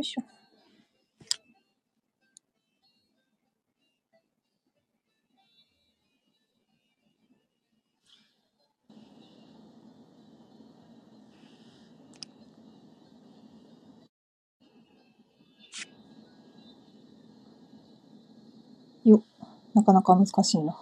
[0.00, 0.22] いしょ。
[19.08, 19.22] よ、
[19.74, 20.64] なかなか難しいな。
[20.64, 20.72] や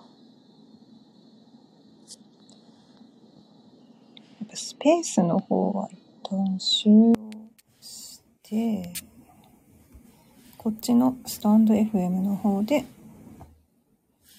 [4.44, 5.98] っぱスペースの方は一
[6.28, 7.14] 旦終了
[7.80, 9.07] して、
[10.88, 12.82] ちのスタンド FM の方で、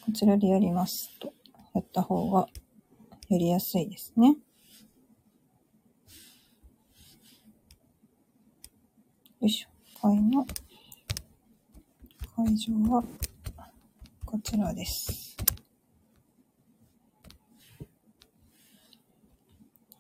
[0.03, 1.31] こちらでやりますと、
[1.75, 2.47] やった方が
[3.27, 4.29] やりやすいですね。
[4.29, 4.35] よ
[9.41, 9.69] いしょ。
[10.01, 10.43] 会の
[12.35, 13.03] 会場は
[14.25, 15.37] こちらです。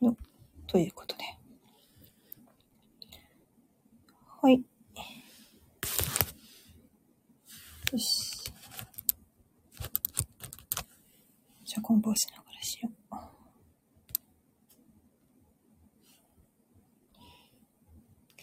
[0.01, 0.17] よ、
[0.65, 1.25] ということで。
[4.41, 4.63] はい。
[7.91, 8.31] よし。
[11.65, 12.93] じゃあ、コンポーしながらしよう。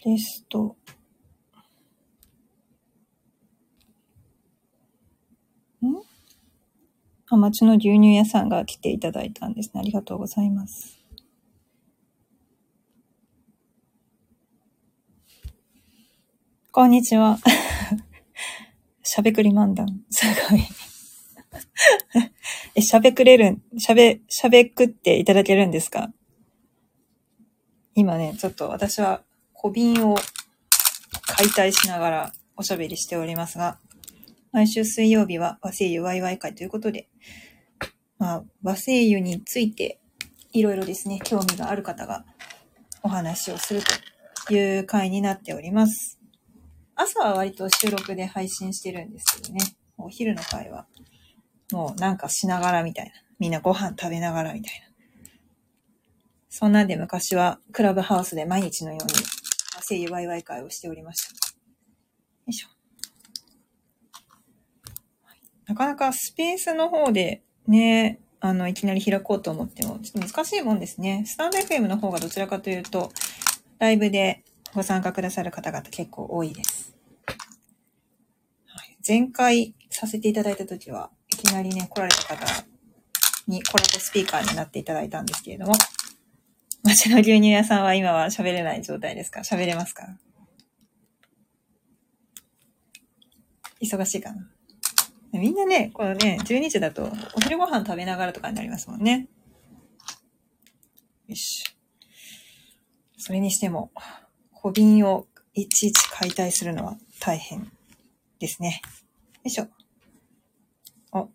[0.01, 0.75] テスト。
[5.81, 5.95] ん？
[7.29, 9.79] あ、町の牛乳屋さんが来ていただいたんですね。
[9.79, 10.97] ありがとうございます。
[16.71, 17.39] こんにちは。
[19.09, 19.87] しゃべくり漫談。
[20.09, 20.61] すごい。
[22.75, 26.11] え、しゃべくれるん、しゃべ、しゃべくっていただけるんですか？
[27.95, 30.17] 今ね、ちょっと私は小瓶を
[31.25, 33.79] 解体しながらおしゃべりしておりますが、
[34.51, 37.07] 毎週水曜日は和製油ワイワイ会ということで、
[38.19, 40.01] まあ、和製油について
[40.51, 42.25] いろいろですね、興味がある方が
[43.03, 43.81] お話をする
[44.47, 46.16] という会になっております。
[46.97, 49.59] 朝は割と収録で配信してるんですけどね、
[49.97, 50.87] お昼の会は
[51.71, 53.11] もうなんかしながらみたいな。
[53.39, 54.87] みんなご飯食べながらみたいな。
[56.49, 59.13] そんなんで昔はクラブハウスで毎日のように
[59.75, 61.33] 和製油ワイワイ会をしておりました。
[61.33, 61.53] よ
[62.47, 62.69] いしょ。
[65.67, 71.25] なかなかスペースの方でね、あの、いきなり開こうと思っても、ちょっと難しいもんですね。
[71.27, 73.11] スタンド FM の方がどちらかというと、
[73.77, 76.96] ライブでご参加くださる方々結構多いです。
[79.07, 82.65] 前回させていただいたときは、いきなりね、来られた方
[83.47, 85.73] にコラボスピーカーになっていただいたんですけれども、
[86.83, 89.41] 町の牛乳屋さんは今は喋れない状態ですか？
[89.41, 90.17] 喋れますか？
[93.81, 94.49] 忙しいかな？
[95.39, 99.27] みんなね、このね、12時だとお昼ご飯食べながらとかになりますもんね。
[101.27, 101.63] よし。
[103.17, 103.91] それにしても、
[104.51, 107.71] 小瓶をいちいち解体するのは大変
[108.39, 108.81] ですね。
[108.83, 109.67] よいしょ。
[111.11, 111.29] お、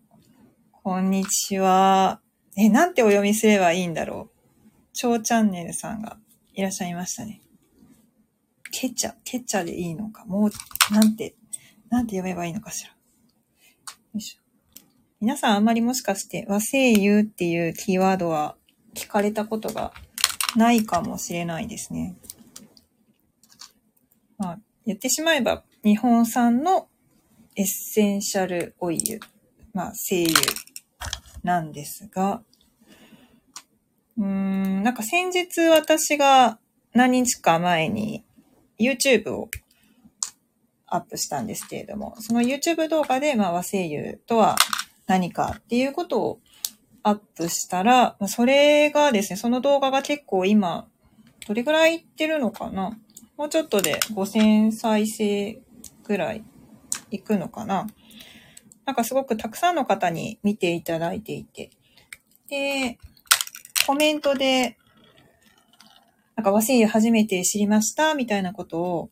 [0.71, 2.21] こんにちは。
[2.55, 4.39] え、なんてお読みすればいいんだろう。
[4.93, 6.17] 超チャンネルさんが
[6.53, 7.41] いらっしゃいましたね。
[8.71, 10.23] ケチャ、ケチャでいいのか。
[10.25, 11.35] もう、なんて、
[11.89, 12.91] なんて読めばいいのかしら。
[12.91, 12.95] よ
[14.15, 14.43] いしょ。
[15.19, 18.55] 皆さんあんまりもしかして和声優っていうキーワードは
[18.93, 19.93] 聞かれたことが
[20.55, 22.15] ないかもしれないですね。
[24.37, 26.87] まあ、言ってしまえば日本産の
[27.55, 29.19] エッセンシャルオイル、
[29.73, 30.39] まあ、精油
[31.43, 32.41] なんですが、
[34.17, 36.59] うーん、なんか先日私が
[36.93, 38.23] 何日か前に
[38.79, 39.49] YouTube を
[40.87, 44.55] アップしたんですけれども、その YouTube 動画で、まあ、和声優とは
[45.07, 46.39] 何かっていうことを
[47.01, 50.87] アップしたら、まあそれがですね、その動画が結構今、
[51.47, 52.97] どれぐらいいってるのかな？
[53.35, 55.59] もうちょっとで5000再生
[56.03, 56.43] ぐらい
[57.13, 57.87] いくのかな
[58.85, 61.69] なんかすごくたくさんの方に見ていただいていて。
[62.49, 62.97] で、
[63.85, 64.77] コメントで、
[66.35, 69.09] なんか和製油初めて知りましたみたいなことを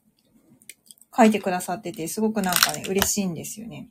[1.15, 3.87] 書いてくださってて、すごくなんかね、嬉しいんですよね。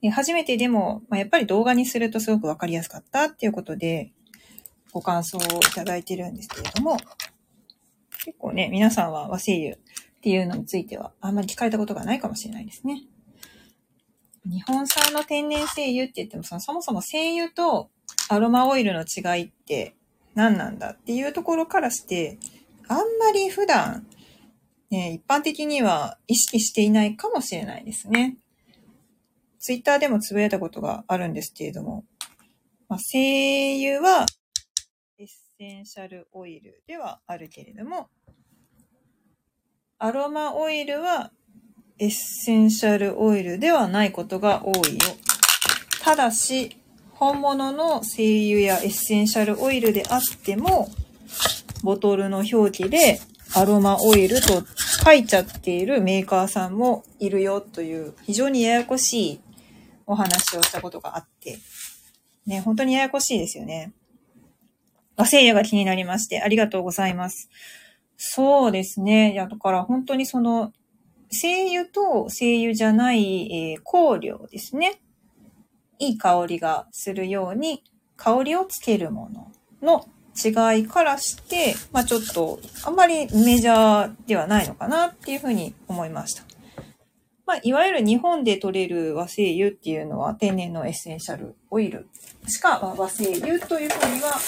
[0.00, 4.12] で初めてでも、まあ、やっぱり動画にするとすごくわかりやすかったっていうことで、
[4.92, 6.96] ご感想をいただいてるんですけれども、
[8.24, 9.76] 結構ね、皆さんは和製油
[10.22, 13.02] っていうのについてはあんまり聞かれたことがないかもしれないですね。
[14.44, 17.90] 日本産の天然精油って言っても、そのそもそも精油と
[18.28, 19.96] アロマオイルの違いって
[20.36, 22.38] 何なんだっていうところからして、
[22.86, 24.06] あんまり普段、
[24.90, 28.36] ね、一般的には意識していないかもしれないですね。
[29.58, 32.04] ツイッターでもつぶやいたことがあるんですけれども、
[32.88, 34.26] まあ、精油は
[35.18, 35.26] エッ
[35.58, 38.08] センシャルオイルではあるけれども、
[40.04, 41.30] アロマオイルは
[42.00, 45.00] エッセンシャルオイルではないことが多いよ。
[46.02, 46.76] ただし、
[47.12, 50.90] 本物の精油やエッセンシャルオイルであっても、
[51.84, 53.20] ボトルの表記で
[53.54, 54.64] アロマオイルと
[55.04, 59.40] 書いちゃっているメーカーさんもいるよという非常にややこしい
[60.08, 61.60] お話をしたことがあって、
[62.44, 63.92] ね、本当にややこしいですよね。
[65.16, 67.48] 和製油が気になりまして、ありがとうございます。
[68.24, 69.32] そうですね。
[69.32, 70.72] いや、だから本当にその、
[71.28, 75.00] 精油と精油じゃない、えー、香料ですね。
[75.98, 77.82] いい香りがするように、
[78.16, 79.50] 香りをつけるもの
[79.82, 86.44] の違いからして、まあちょっと、あんまりメジャーではないのかなっていうふうに思いました。
[87.44, 92.06] まあ、いわゆる日本で取れる和精油っていうのは天然のエッセンシャルオイル
[92.46, 94.38] しか和精油というふうには、ガ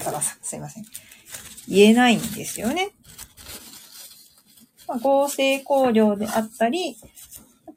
[0.00, 0.84] サガサ、すいません。
[1.68, 2.92] 言えないんですよね。
[4.88, 6.96] まあ、合成香料であったり、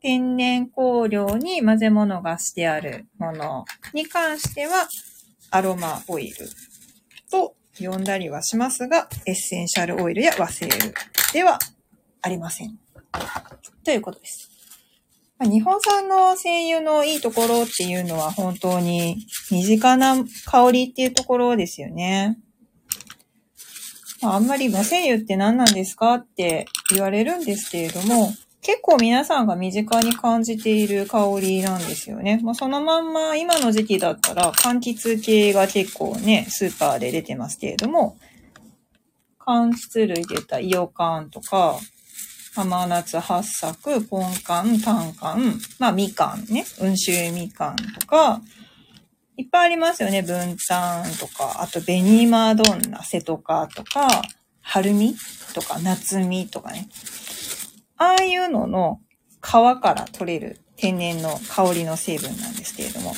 [0.01, 4.87] 天然香料に混ぜ物がしてあるものに関しては、
[5.51, 6.47] アロマオイル
[7.29, 10.93] と呼んだりはしますが、エッセンシャルオイルや和製油
[11.33, 11.59] では
[12.21, 12.79] ありません。
[13.83, 14.49] ということです。
[15.41, 20.15] 日本産の精油のいいところっていうのは本当に身近な
[20.45, 22.37] 香りっていうところですよね。
[24.23, 28.31] あんまり和精油って何なんですかって言われるんですけれども、
[28.62, 32.39] 結構皆さんが身近に感じている香りなんですよね。
[32.44, 38.18] まあ、そのまんま今の時期だったら柑橘系が結構ね、スーパーで出てますけれども、
[39.39, 41.79] 柑橘類で言ったイオカンとか、
[42.56, 48.41] 甘夏八作、ポンカン、タンカン、まあみかんね、温州みかんとか、
[49.41, 50.21] いっぱいありますよね。
[50.21, 54.21] 文丹とか、あと紅マドンナ、セトカとか、
[54.61, 55.15] 春み
[55.55, 56.88] とか、夏みとかね。
[57.97, 58.99] ああいうのの
[59.41, 63.13] 皮から取れる天然の香りの成分なんですけれども、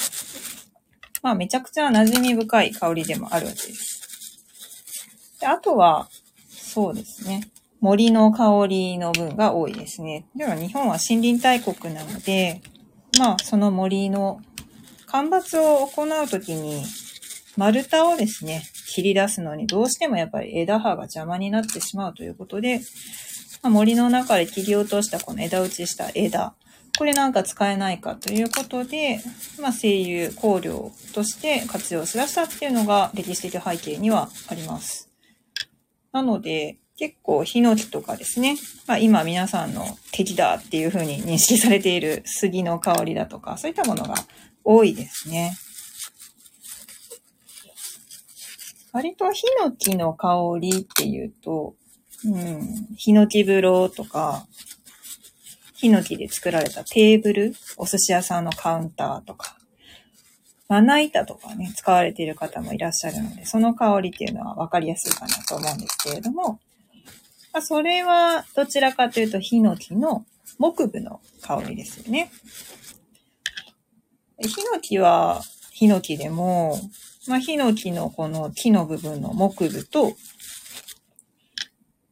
[1.22, 5.40] まあめちゃくちゃ馴染み深い香りでもあるわけです。
[5.42, 6.08] であとは、
[6.50, 7.50] そうですね。
[7.82, 10.26] 森の香りの分が多いですね。
[10.38, 12.62] では日本は森林大国なので、
[13.20, 14.40] まあその森の
[15.14, 16.84] 間伐を行うときに
[17.56, 22.82] 丸太をですね、切り出すのにどうしてもやっぱり枝葉が邪魔になってしまうということで、
[23.62, 26.56] まあ、森の中で切り落としたこの枝打ちした枝、
[26.98, 29.22] これなんか使えないかということで、
[29.62, 35.12] まあ、精油、香料として活用しだしたっていうのが歴史的背景にはあります。
[36.12, 38.56] なので、結構ヒノキとかですね、
[38.88, 44.16] まあ、今皆さんの敵だっていうふうに認識されている杉の香りだとか、そういったものが
[44.64, 45.56] 多いですね。
[48.92, 51.76] 割とヒノキの香りっていうと、
[52.26, 54.46] うん、ヒノキ風呂とか、
[55.74, 59.58] ヒノキで作られたテーブル、お寿司屋さんのカウンターとか、
[60.70, 66.60] まな板とかね、使われている方もいらっしゃるので、その香りっていうのは分かりやすいかなと思うんですけれども、
[67.52, 70.26] まあ、それはどちらかというとヒノキの
[70.58, 72.32] 木部の香りですよね。
[74.48, 75.42] ヒノキは
[75.72, 76.78] ヒノキでも、
[77.28, 80.14] まあ、ヒノキのこの木の部分の木部と、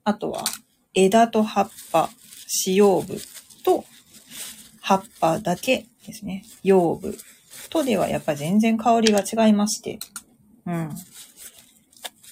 [0.03, 0.44] あとは
[0.94, 2.10] 枝と葉っぱ、
[2.48, 3.17] 使用部
[3.63, 3.86] と
[4.82, 6.44] 葉っぱだけですね。
[6.63, 7.15] 葉部
[7.70, 10.00] とではやっぱ全然香りが違いまして。
[10.65, 10.89] うん。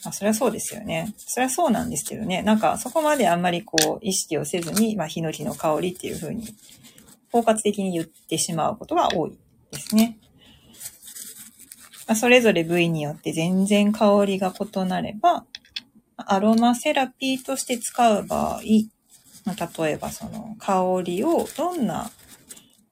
[0.04, 1.14] あ、そりゃそうですよね。
[1.18, 2.42] そりゃそうなんですけどね。
[2.42, 6.48] なんかそこまであんまりこう意識をせずに、まあ、ヒノキの香りっていう風に
[7.32, 9.38] 包括的に言ってしまうことが多い
[9.72, 10.18] ですね。
[12.16, 15.46] それぞれ部位によって全然香りが異なれば、
[16.18, 22.12] アロマセラピーとして使う場合、例えばその香りをどんな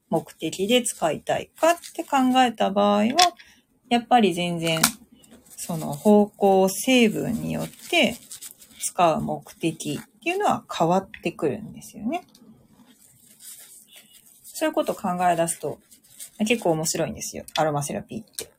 [0.09, 3.15] 目的で使いたいかって考えた場合は、
[3.89, 4.81] やっぱり全然
[5.55, 8.17] その方向成分によって
[8.79, 12.25] 使う目的っていうのは変わってくるんですよね。
[14.43, 15.79] そういうことを考え出すと
[16.39, 17.45] 結構面白いんですよ。
[17.57, 18.45] アロマセラピーって。
[18.45, 18.51] うん。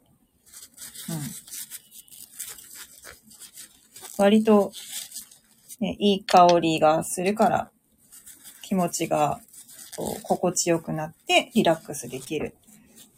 [4.18, 4.72] 割と、
[5.80, 7.70] ね、いい香りがするから、
[8.62, 9.40] 気持ちが
[9.96, 12.54] こう心地よくなってリラックスできる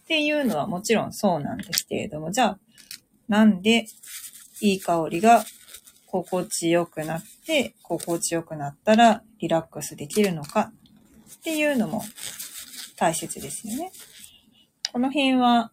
[0.05, 2.59] っていうのはもちろんそうなんですけれども、じゃあ、
[3.29, 3.87] なんで
[4.61, 5.45] いい香りが
[6.07, 10.73] 心地よくなって、心地よくなったらリラックスできるのか
[11.39, 12.03] っていうのも
[12.97, 13.93] 大切ですよね。
[14.93, 15.71] この辺は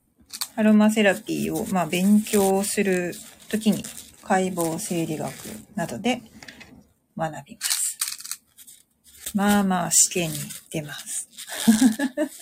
[0.55, 3.15] アロマセラピーをまあ勉強する
[3.49, 3.83] ときに
[4.23, 5.33] 解剖生理学
[5.75, 6.21] などで
[7.17, 7.97] 学びます。
[9.33, 10.37] まあまあ試験に
[10.71, 11.29] 出ます。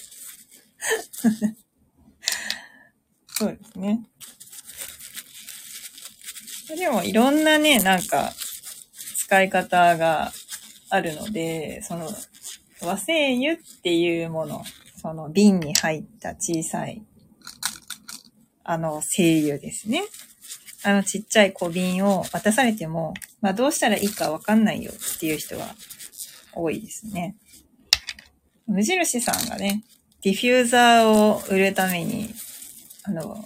[3.37, 4.01] そうですね。
[6.75, 8.33] でもいろんなね、なんか
[9.17, 10.33] 使い方が
[10.89, 12.09] あるので、その
[12.81, 14.63] 和製油っていうもの、
[15.05, 17.03] その瓶に入った小さい、
[18.63, 20.01] あの精油ですね。
[20.83, 25.75] あのちっちゃい小瓶を渡されても、まあどうしたらいいかわかんないよっていう人は
[26.53, 27.35] 多いですね。
[28.65, 29.83] 無印さんがね、
[30.23, 32.33] ディフューザーを売るために、
[33.03, 33.45] あの、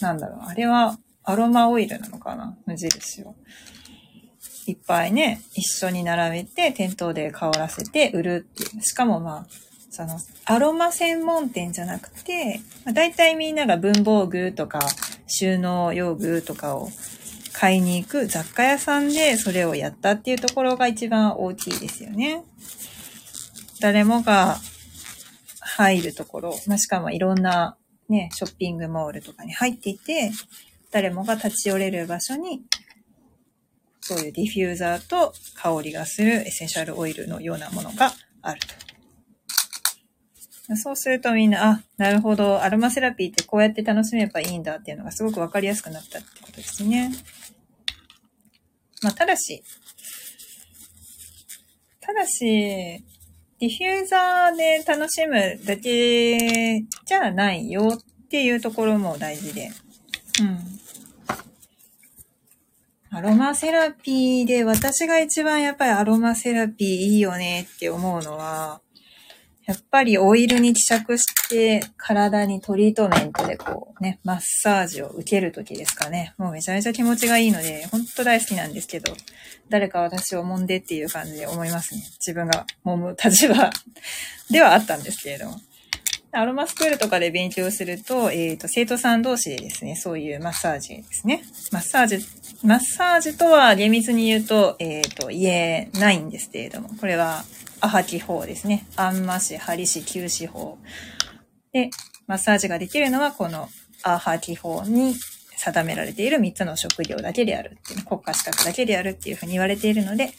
[0.00, 2.58] なんだろう、あれはアロマオイルなのかな？
[2.66, 3.36] 無印を。
[4.66, 8.82] いっぱいね、一緒に並べて店頭で香らせて売るっていう。
[8.82, 9.46] しかもまあ、
[9.90, 14.80] その、アロマ専門店じゃなくて、まあ、大体みんなが文房具とか
[15.26, 16.88] 収納用具とかを
[17.52, 22.44] 買いに行く雑貨屋さんでそれをやったっていうところが一番大きいですよね。
[23.80, 24.58] 誰もが
[25.60, 27.76] 入るところ、まあ、しかもいろんな
[28.08, 30.30] ね、ショッピングモールとかに入っていて、
[30.90, 32.62] 誰もが立ち寄れる場所に、
[34.02, 38.74] そういうディフューザーと香りがするエッセンシャルオイルのようなものがあると。
[40.76, 47.12] そうするとみんな、あ、なるほど、アロマセラピーってこうやって楽しめばいいんだっていうのがすごくわかりやすくなったってことですね。
[49.02, 49.62] まあ、ただし、
[52.00, 59.70] ただし、ディフューザーで楽しむだけじゃないよっていうところも大事で。
[60.40, 60.81] うん。
[63.14, 68.80] アロマセラピーで私が一番やっぱりアロマセラピーいいよねって思うのは、
[69.66, 76.32] やっぱりオイルに希釈して体にトリートメントでこうね、マッサージを受けるときですかね。
[76.38, 79.12] もうめちゃめちゃ気持ちがいいので、ほんと大好きなんですけど、
[79.68, 82.00] 誰か私を揉んでっていう感じで思いますね。
[82.18, 83.70] 自分が揉む立場
[84.50, 85.60] ではあったんですけれども。
[86.34, 91.44] アロマスクールとかで勉強すると、えっ、と、生徒さん同士でですね、そういうマッサージですね。
[91.72, 92.24] マッサージ、
[92.64, 97.44] マッサージとは厳密に言うと、えっ、と、言えないんですけれども、これは
[97.80, 98.86] アハキ法ですね。
[98.94, 100.78] アンマシ、ハリシ、キューシ法。
[101.72, 101.90] で、
[102.28, 103.68] マッサージができるのはこの
[104.04, 105.16] アハキ法に
[105.56, 110.30] 定められている3つの職業だけであるっていう、国家資格だけであるっていうふうに言われているので、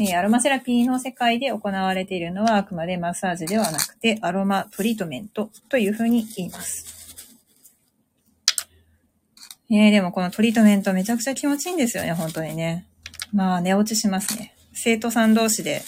[0.00, 6.97] えアロマセラピーの世界で行われているのはあくまでマッサージではなくてアロマトリートメントというふうに言います。
[9.70, 12.86] え、でもこのトリートメントめちゃくちゃ気持ちいいんですよね、本当にね。
[13.32, 14.54] まあ寝落ちしますね。
[14.72, 15.82] 生徒さん同士で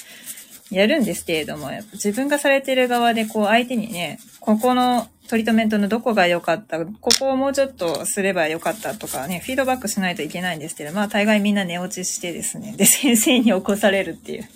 [0.70, 14.48] やるんですけれども、やっぱ自分がされてる側でこう相手にね、ここのトリートメントのどこが良かった、ここをもうちょっとすれば良かったとかね、フィードバックしないといけないんですけど、まあ大概みんな寝落ちしてですね、で先生に起こされるっていう。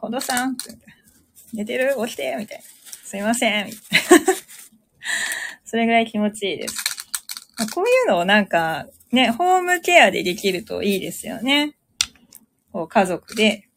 [0.00, 0.56] 近藤さん
[1.52, 1.96] 寝てる？
[2.06, 2.64] 起きてみたいな。
[3.04, 3.78] すいませんみた
[4.16, 4.34] いな。
[5.64, 6.93] それぐらい気持ちいいです。
[7.74, 11.76] こういうのをなんか、ね、ホームケアでできるといいですよね。
[12.72, 13.68] こう家族で、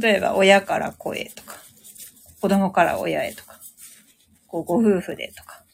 [0.00, 1.56] 例えば親から子へとか、
[2.40, 3.58] 子供から親へとか、
[4.46, 5.64] こうご夫婦でとか、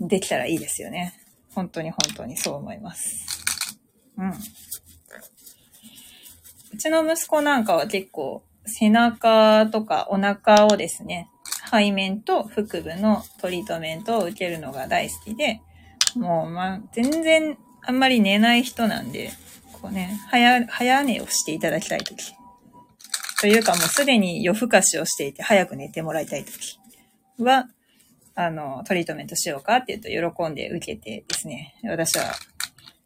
[0.00, 1.14] できたらいいですよね。
[1.54, 3.26] 本当に本当にそう思います。
[4.18, 4.30] うん。
[4.30, 4.36] う
[6.76, 11.30] ちの息子なんかは結構背中とかお腹をですね、
[11.70, 15.62] 背面と腹部のトリートメントを受けるのが大好きで、
[16.16, 19.32] もうま、全然あんまり寝ない人なんで、
[19.80, 22.34] こうね、早、早寝をしていただきたいとき。
[23.40, 26.78] というかもうすでに夜更かしをしていて早く寝てもらいたいとき
[27.38, 27.68] は、
[28.34, 32.32] あの、トリートメントしようかって言うと喜んで受けてですね、私は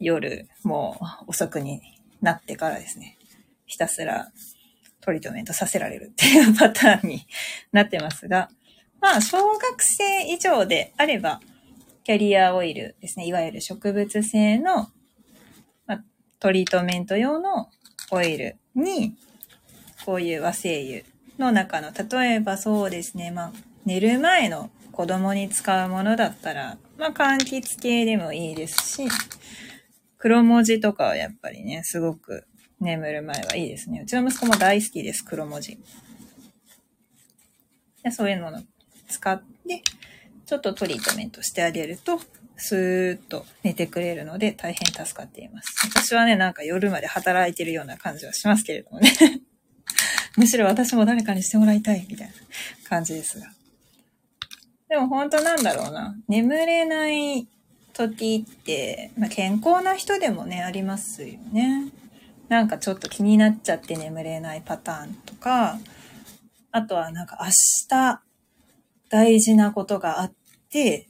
[0.00, 1.80] 夜もう遅くに
[2.20, 3.18] なってからですね、
[3.66, 4.30] ひたすら
[5.00, 7.26] トリートメントさせられるっていうパターンに
[7.72, 8.48] なってますが、
[9.00, 11.40] まあ、小学生以上であれば、
[12.04, 14.88] キャリアオイルですね、いわゆる植物性の、
[15.86, 16.02] ま、
[16.40, 17.68] トリートメント用の
[18.10, 19.14] オイルに、
[20.04, 21.04] こういう和精油
[21.38, 23.52] の中の、例えばそうですね、まあ、
[23.84, 29.08] 寝る前の子供に使うものだったら、まあ、柑橘系でもいいですし、
[30.18, 32.46] 黒文字とかはやっぱりね、すごく
[32.80, 34.00] 眠る前はいいですね。
[34.00, 35.78] うちの息子も大好きです、黒文字。
[38.10, 38.62] そういうものを
[39.08, 39.82] 使って、
[40.52, 42.20] ちょっとトリートメントしてあげると、
[42.58, 45.88] スーッと寝てくれるので大変助かっています。
[45.88, 49.10] 私はね、なんか夜まで働いてるような感じはしますけれどもね。
[50.36, 52.34] むしろ私も誰かにしてもらいたいみたいな
[52.86, 53.50] 感じですが。
[54.90, 56.14] でも本当なんだろうな。
[56.28, 57.48] 眠れない
[57.94, 61.86] 時って、まあ、健康な人でもね、ありますよね。
[62.50, 65.78] なんかちょっと気になっちゃって眠れないパターンとか、
[66.72, 67.46] あとはなんか明
[67.88, 68.22] 日
[69.12, 70.32] 大事なことがあっ
[70.72, 71.08] て、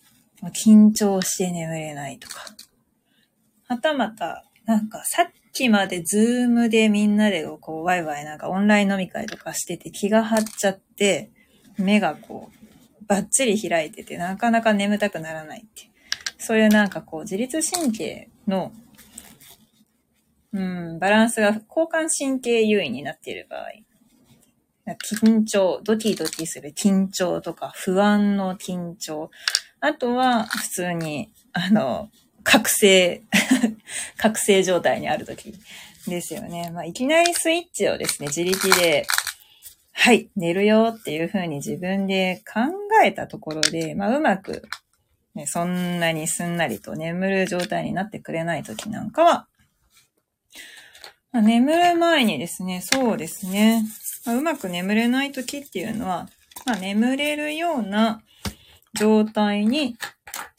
[0.54, 2.44] 緊張して眠れないとか。
[3.68, 11.30] はたまた、なんかさっきまでズームでみんなでこうワイワイなんかオンライン飲み会とかしてて気が張っちゃって、
[11.78, 15.90] 目がこうバッチリ開いててなかなか眠たくならないって。
[16.38, 18.72] そういうなんかこう自律神経の
[20.54, 23.70] うん、バランスが交感神経優位になっている場合。
[24.86, 29.30] 緊張、ドキドキする緊張とか、不安の緊張。
[29.80, 32.10] あとは、普通に、あの、
[32.42, 33.22] 覚醒、
[34.16, 35.54] 覚醒状態にあるとき
[36.08, 36.70] ですよね。
[36.70, 39.06] まあ、いきなりスイッチをですね、自力で、
[39.92, 42.60] はい、寝るよっていうふうに自分で考
[43.04, 44.62] えたところで、まあ、うまく、
[45.34, 49.46] ね、そんなにすんなりと眠る状態になってくれないときなんかは、
[51.30, 53.84] ま、眠る前にですね、そうですね、
[54.24, 56.28] まあ、うまく眠れないときっていうのは、
[56.66, 58.22] まあ、眠れるような
[58.94, 59.96] 状態に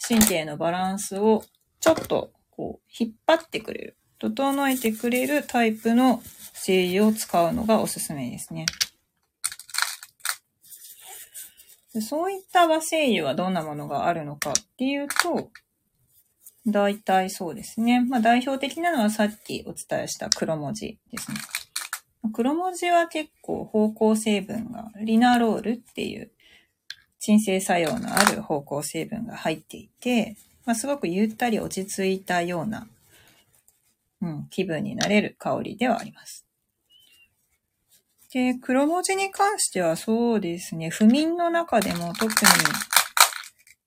[0.06, 1.44] 神経のバランスを
[1.80, 6.22] ちょっとこう引っ張ってくれる、整えてくれるタイプの
[6.54, 8.66] 精油を使うのがおすすめですね。
[12.02, 15.50] そういった和精油はどんなものがあるのかっていうと、
[16.66, 18.02] 大体そうですね。
[18.02, 21.38] まあ代表的なのはさっきお伝えした黒文字ですね。
[22.32, 26.32] 黒文字は結構方向成分がリナロールっていう
[27.20, 32.88] 鎮静作用のある方向成分が入っていて、まあ、すごくゆったり落ち着いたような、
[34.22, 36.46] うん、気分になれる香りではあります。
[38.34, 42.32] で、黒文字に関してはそうですね、不眠の中でも特に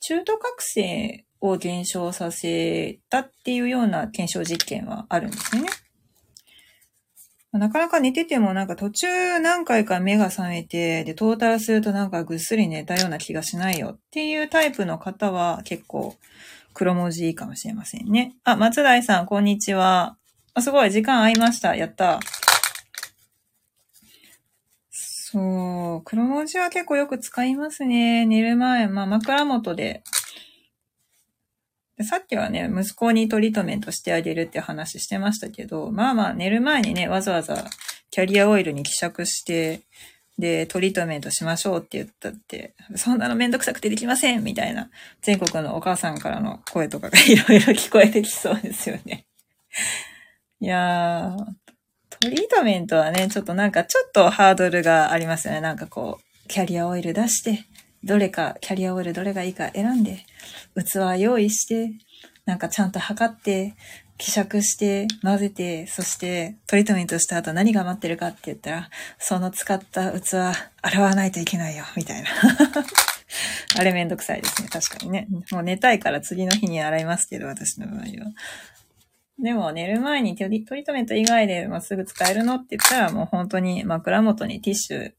[0.00, 5.68] 中途覚醒を減少させたっていうような検証実験はあるんですよね。
[7.58, 16.16] なかなか寝ててもなんか途中何回か目が覚めて、で、トータルするとなんかぐっすり寝たような気がしないよっていうタイプの方は結構
[16.74, 18.34] 黒文字いいかもしれませんね。
[18.44, 20.16] あ、松大さん、こんにちは。
[20.54, 21.74] あ、すごい、時間合いました。
[21.74, 22.20] やった。
[24.90, 28.26] そう、黒文字は結構よく使いますね。
[28.26, 30.02] 寝る前、まあ枕元で
[31.96, 37.64] でさっきはね、息子にトリートメントしてあげるって話してましたけど、まあまあ寝る前にね、わざわざ
[38.10, 39.82] キャリアオイルに希釈して、
[40.38, 44.90] で、トリートメントしましょうって言ったって、そんなのめんどくさくてできませんみたいな、
[45.22, 49.26] 全国のお母さんからの声とかがいろいろ聞こえてきそうですよね。
[50.60, 51.44] いやー、
[52.20, 55.62] トリートメントはね、ちょっとなんかちょっとハードルがありますよね。
[55.62, 57.64] なんかこう、キャリアオイル出して、
[58.06, 60.24] どれか、キャリアオイルどれがいいか選んで、
[60.76, 61.90] 器用意して、
[62.44, 63.74] なんかちゃんと測って、
[64.16, 70.34] 希釈して、混ぜて、そしてトリートメントした後何が待ってるかって言ったら、その使った器、
[70.82, 72.28] 洗わないといけないよ、みたいな。
[73.76, 74.68] あれめんどくさいですね。
[74.68, 75.26] 確かにね。
[75.50, 78.04] もう寝たいから次の日に洗いますけど、私の場合は。
[79.38, 85.12] でも寝る前にトリートメント以外で、まあ、すぐ使えるのって言ったら、もう本当に枕元にティッシュ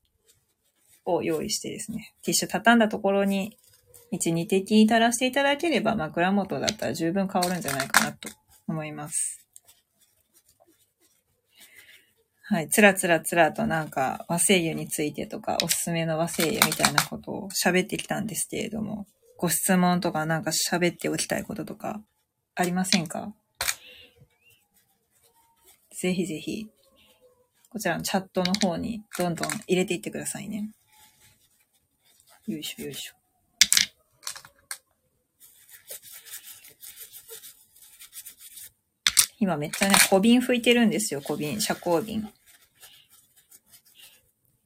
[1.07, 3.57] を用意してですね、ティッシュ畳んだところに
[4.11, 8.29] 1、2滴垂らしていただければ枕元だったら十分香るんじゃないかなと
[8.67, 9.43] 思います。
[12.49, 12.69] はい。
[12.69, 19.05] つらつらつらとなんか和製油についてとかおすすめの和製油みたいなことを喋ってきたんですけれども、
[19.37, 22.01] ご質問とかなんか喋っておきたいこととか
[22.55, 23.33] ありませんか？
[25.99, 26.67] ぜひぜひ、
[27.69, 30.69] こちらのチャットの方にどんどん入れていってくださいね。
[32.47, 33.13] よいしょよいしょ。
[39.39, 42.31] 今めっちゃね、小瓶拭いてるんですよ、小瓶、遮光瓶。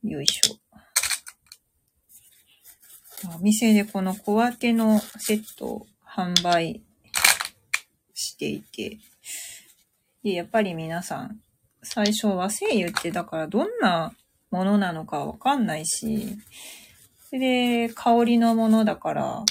[0.03, 0.57] よいしょ。
[3.35, 6.81] お店でこの小分けのセットを販売
[8.13, 8.99] していて、
[10.23, 11.41] で、やっぱり皆さん、
[11.81, 14.13] 最初和製油ってだからどんな
[14.51, 16.37] ものなのかわかんないし、
[17.31, 19.45] で、香りのものだから、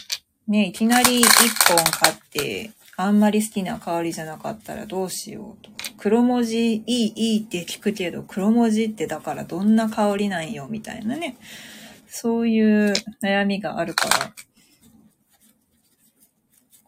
[0.46, 1.28] ね、いきなり一
[1.68, 5.70] 本買って、あんまり好きな香りじゃなかったらどうしようと。
[5.96, 11.36] 黒文字いいいいって聞くけど、黒文字ってだからどんな香りなんよ、みたいなね。
[12.08, 14.32] そういう悩みがあるから、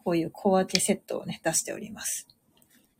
[0.03, 2.27] こういう小分けセットをね、出しております。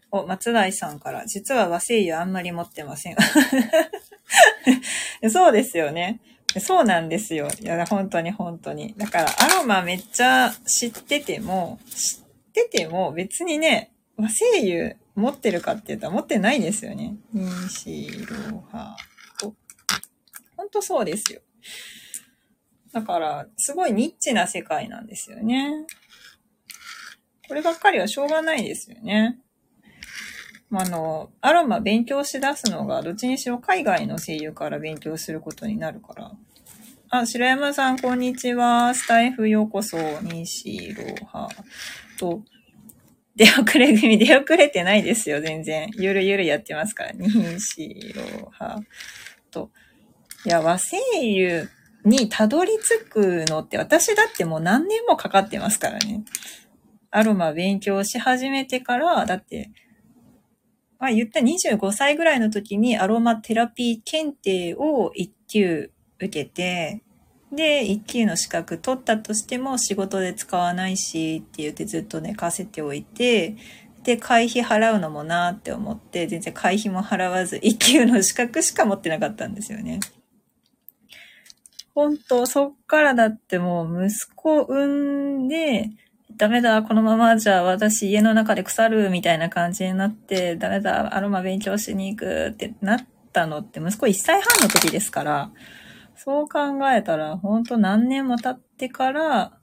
[0.10, 3.17] お、松大さんから、実は和製油あんまり持ってません。
[5.29, 6.19] そうですよね。
[6.60, 7.48] そうなんですよ。
[7.62, 8.94] いや、本当に本当に。
[8.98, 17.16] だから、アロマめっちゃ知ってても、知ってても別にね、和声優持ってるかって言ったら持ってないですよね。
[17.34, 18.96] 西ロハ
[19.39, 19.56] と。
[20.56, 21.42] ほんとそうですよ。
[22.92, 25.88] だから、すごいニッチな世界なんですよね。
[27.48, 29.39] こればっかりはしょうがないですよね。
[30.76, 36.32] あの、アロマ勉強しだすのが、どっちにしろ海外の声優から勉強することになるから。
[37.15, 38.95] あ、白山さん、こんにちは。
[38.95, 41.47] スタイフようこそ、西ロハ
[42.17, 42.41] と、
[43.36, 45.91] 出遅れ組、出遅れてないですよ、全然。
[45.93, 47.12] ゆるゆるやってますから。
[47.13, 48.80] 西ロハ
[49.52, 49.69] と。
[50.43, 51.69] いや、和声優
[52.04, 56.23] にたどり着くのって、私だってもう何年もかかってますからね。
[57.12, 59.69] アロマ勉強し始めてから、だって、
[60.97, 67.02] まあ言った25歳ぐらいの時にアロマテラピー検定を1級受けて、
[67.52, 73.56] で、1級の資格取ったとしても仕事で使わないしって言ってずっと寝かせておいて、
[74.04, 79.99] で、会費払うのもなって思って、全然会費も払わず1級の資格しか持ってなかったんですよね。
[81.95, 85.91] 本当そっからだってもう息子産んで、
[86.36, 95.52] ダメだ、このままじゃ私家の中で腐るみたいな感じになって、ダメだ、アロマ勉強しに行くってなったのって息子1歳半の時ですから、
[96.26, 96.60] そう考
[96.90, 99.58] えたら、ほんと何年も経ってから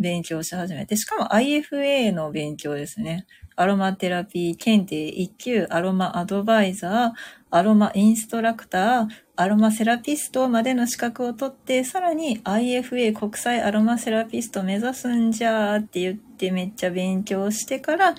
[0.00, 3.24] 勉強し始めて、しかも IFA の勉強ですね。
[3.54, 7.10] アロマテラピー検定1級、アロマアドバイザー、
[7.52, 18.16] アロマインストラクター、アロマセラピストまでの資格を取って、さらに IFA 国際アロマセラピスト目指すんじゃーって言ってめっちゃ勉強してから、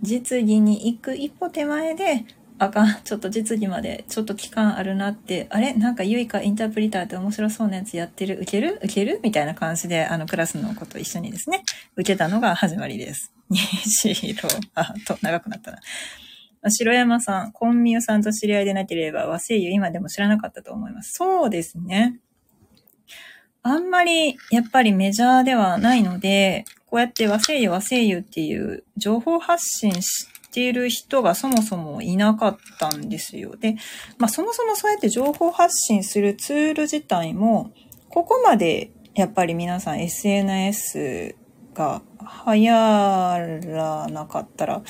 [0.00, 2.26] 実技に行く一歩手前で、
[2.60, 5.74] あかん、ちょっと実技までちょっと期間あるなって、あれ？
[5.74, 8.34] なんかゆいかインタープリターって面白そうなやつやってる？
[8.42, 8.80] 受ける？
[8.82, 9.20] 受ける？
[9.22, 11.62] みたいな感じで、あのクラスの子と一緒にですね、
[11.96, 13.32] 受けたのが始まりです。
[13.48, 15.78] 西色、あ、と、長くなったな。
[16.68, 21.12] 白山さん、コンミュさんと知り合いでなければ和声優今でも知らなかったと思います。
[21.14, 22.18] そうですね。
[23.62, 33.56] あんまりやっぱりメジャーではないので、こうやって和声優和声優っていう情報発信してている人がそもそもいなかったんですよ。
[33.56, 33.76] で、
[34.18, 37.72] まあそもそもそうやって情報発信するツール自体も、
[38.08, 41.34] ここまでやっぱり皆さん SNS
[41.74, 42.02] が
[42.46, 44.82] 流行らなかったら、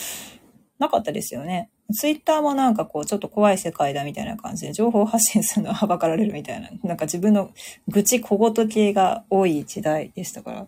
[0.78, 1.70] なかったですよね。
[1.94, 7.50] ツイッターもなんかこう、ちょっと怖い世界だみたいな感じで、情報発信するのははばかられるみたいな、なんか自分の
[7.88, 10.66] 愚痴小言系が多い時代でしたから。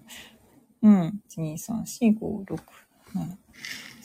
[0.82, 1.20] うん。
[1.36, 2.56] 1、2、3、4、5、6、
[3.14, 3.36] 7。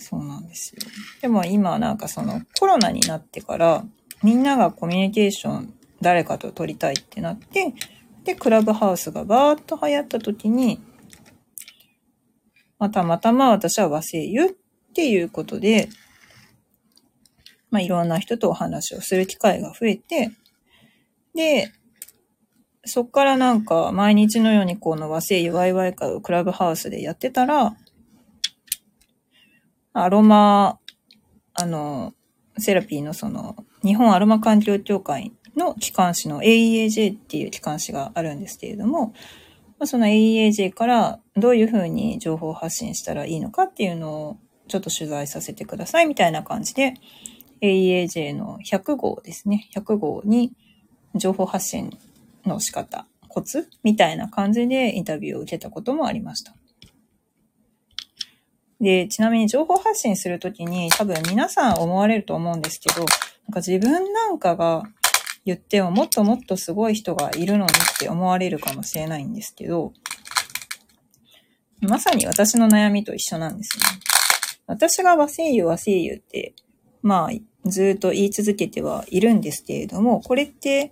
[0.08, 0.82] そうなんですよ。
[1.22, 3.84] でも今なんかそのコロナになってから、
[4.22, 7.74] みんながコミュニケーション誰かと取りたいってなって、
[8.24, 10.80] で、クラブハウスがバーッと流行った時に、
[12.78, 14.50] まあ、たまたま私は和声優っ
[14.94, 15.89] ていうことで、
[17.72, 20.32] まあ、いろんな人とお話をする機会が増えて、
[21.34, 21.72] で、
[22.84, 27.76] そっからなんか毎日のようにこの和製油ワイワイ会をクラブハウスでやってたら、
[29.97, 30.77] アロマ、
[31.53, 32.13] あの、
[32.58, 39.13] セラピーのその、日本アロマ環境協会の機関誌の AEAJ っていう機関誌があるんですけれども、
[39.86, 46.95] その AEAJ からどういうふうに情報発信したらいいのかっていうのをちょっと取材させてくださいみたいな感じで、
[47.62, 49.69] AEAJ の100号ですね。
[49.73, 50.51] 100号に
[51.15, 51.97] 情報発信
[52.45, 56.53] の仕方、コツみたいな感じでインタビューを受けたこともありました。
[58.79, 64.83] で、ちなみに情報発信するときに多分皆さん思われると思うんですけど、なんか自分なんかが
[65.45, 69.93] 言ってももっともっとすごい人がいるのにって思われるかもしれないんですけど、
[71.81, 73.83] まさに私の悩みと一緒なんですね。
[74.67, 76.55] 私が和声優和声優って、
[77.01, 80.91] まあ、ずっと言い続けてはいるんですけれども、これって、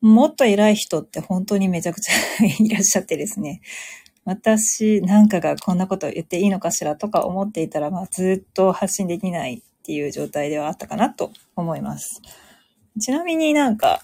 [0.00, 2.14] もっと偉い人って本当にめちゃくちゃ
[2.58, 3.60] いらっしゃってですね。
[4.30, 12.22] 私なんかがこんなこと言っていいのかしらとか思っていたら、まあ、ずっと発信できないっていう状態ではあったかなと思います。
[13.00, 14.02] ちなみになんか、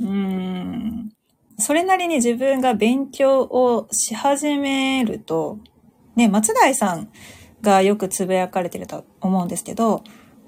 [0.00, 1.12] うーん、
[1.58, 5.58] それなりに自分が勉強をし始めると、
[6.16, 7.10] ね、松大さん
[7.60, 10.04] がよくつぶやかれてると思うんですけど、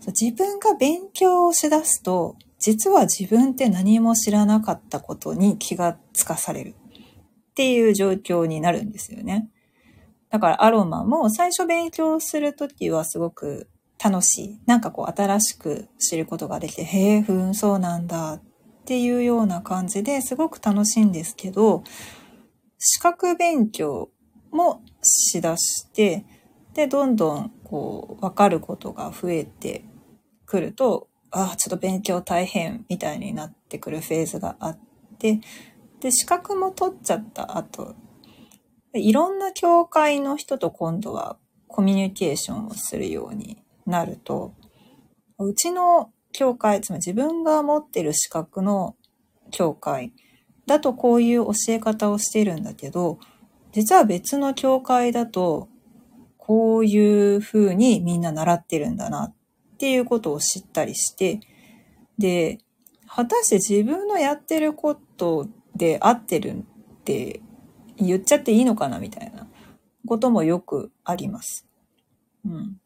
[0.07, 6.74] 自分が勉強をしだすと、実は自分って何も知らなかったことに気がつかされる
[7.57, 9.49] っていう状況になるんですよね。
[10.29, 14.61] だからアロマも最初勉強するときはすごく楽しい。
[14.66, 18.42] なんかこう新しく知ることができて、へえ、ふん、そうなんだっ
[18.85, 21.83] ていうような感じですごく楽しいんですけど、
[22.79, 24.11] 資格勉強
[24.51, 26.27] もしだして、
[26.75, 29.87] で、どんどんこう、わかることが増えて
[30.45, 34.79] くると、ああ、ちょっと勉強大変みたいになってくるフェーズがあっ
[35.19, 35.40] て、
[36.00, 37.94] で、資格も取っちゃった後、
[38.92, 44.54] いろんな教会の人と今度はコミュニケーションをするようになると、
[45.38, 48.96] うちの教会、つまり自分が持ってる資格の
[49.50, 50.12] 教会
[50.66, 53.18] だとこういう教え方をしてるんだけど、
[53.72, 55.68] 実は別の教会だと、
[56.38, 59.35] こういう風にみんな習ってるんだなっ
[59.78, 61.40] ていうことを知ったりして、
[62.18, 62.59] で、
[63.06, 66.62] 果たして自分のやってることで合ってるっ
[67.05, 67.41] て
[67.97, 69.47] 言っちゃっていいのかなみたいな
[70.07, 71.67] こともよくあります。
[72.45, 72.81] うん。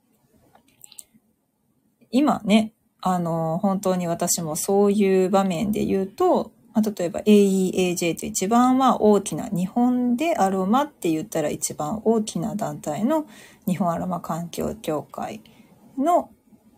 [2.11, 13.27] 今ね、あの、本当に私もそういう場面で言うと、まあ、例えば AEAJ と一番は大きな日本でアロマって言ったら一番大きな団体の
[13.67, 15.43] 日本アロマ環境協会
[15.99, 16.31] の、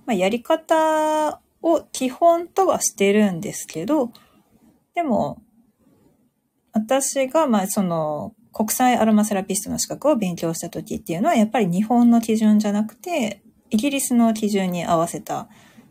[0.06, 4.10] まあ、やり方を基本とはしてるんですけど、
[4.94, 5.41] でも
[6.72, 15.48] 私がまあその国際アロマセラピストの資格を勉強した時っていうのはやっぱり日本の基準じゃなくてイギリスの基準に合わせた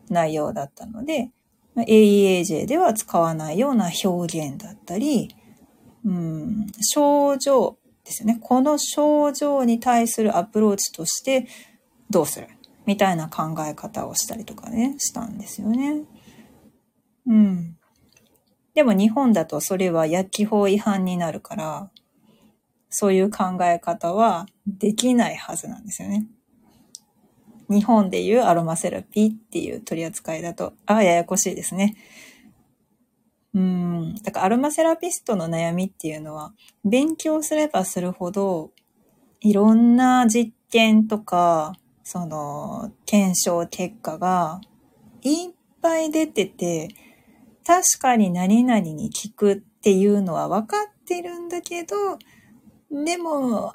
[0.10, 1.32] 内容だったので、
[1.76, 5.36] AEAJ では使わないような表現だったり、
[6.06, 8.38] うん、症状ですよね。
[8.40, 11.48] この症状に対するアプローチとして
[12.10, 12.48] どうする
[12.86, 16.04] みたいな考え方をしたりとかね、したんですよね。
[17.26, 17.78] うん。
[18.74, 21.92] でも日本だとそれは薬機法違反になるから、
[22.90, 26.28] そういう考え方はできないはずなんですよね。
[27.70, 31.96] 日本でいうアロマセラピーっていう取り扱いだと、ああ、ややこしいですね。
[33.54, 34.16] うん。
[34.24, 36.54] だからアロマセラピストの悩みっていうのは、
[36.84, 38.72] 勉強すればするほど、
[39.40, 44.60] いろんな実験とか、その、検証結果が
[45.22, 46.90] いっぱい出てて、
[47.66, 51.96] 確かに何々に効くっていうのは分かってるんだけど、
[52.92, 53.74] でも、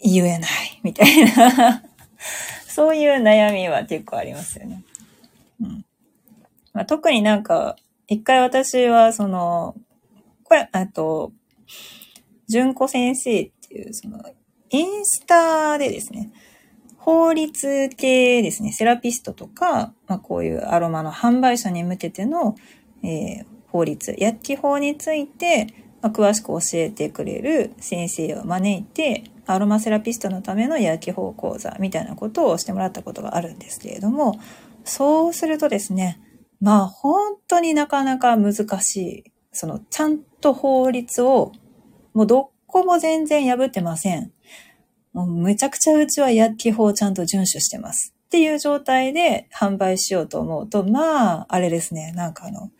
[0.00, 1.82] 言えない、みたいな
[2.68, 4.82] そういう悩みは結構ありますよね。
[5.60, 5.84] うん。
[6.72, 9.74] まあ、特になんか、一回私は、その、
[10.42, 11.32] これ、あと、
[12.48, 14.20] 純子先生っていう、その、
[14.70, 16.32] インスタでですね、
[16.98, 22.56] 法律系ですね、セラピストとか、まあ、こういうアロマの販売者に向けての、
[23.04, 25.66] えー、法律、薬機法について、
[26.00, 34.38] まあ、詳しく教えてくれる先生を招いて、アロマセラピストのための薬機法講座みたいなことをしてもらったことがあるんですけれども、
[34.84, 36.20] そうするとですね、
[36.60, 41.52] まあ本当になかなか難しい、そのちゃんと法律を
[42.14, 44.32] もうどこも全然破ってません。
[45.12, 48.14] もうめちゃくちゃうちは薬機法をちゃんと遵守してます。
[48.26, 52.70] っていう状態で販売しようと思うと、まあ、あれですね、なんかあの、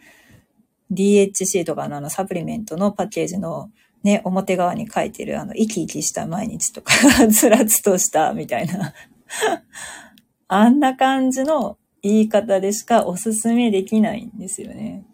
[0.94, 3.70] DHC とかのあのサプリメントのパッケージの
[4.02, 6.92] ね、表側に書いてるあの、生き生きした毎日とか
[7.32, 8.92] つらつとしたみたいな
[10.48, 15.04] あんな感じの言い方でしかおすすめできないんですよね。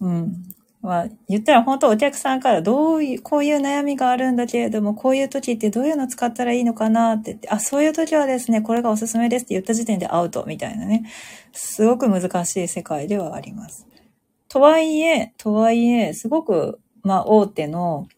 [0.00, 0.34] うん。
[0.82, 11.10] まあ、言ったら本当お客さんからどういう、こういう悩みがあるんだけれども、こういう時ってどういうの使ったらいいのかなって言って、あ、そういう時はですね、これがおすすめですって言った時点でアウトみたいなね。
[11.52, 13.86] すごく難しい世界ではあります。
[14.48, 18.08] とはいえ、とはいえ、すごくまあ、大手の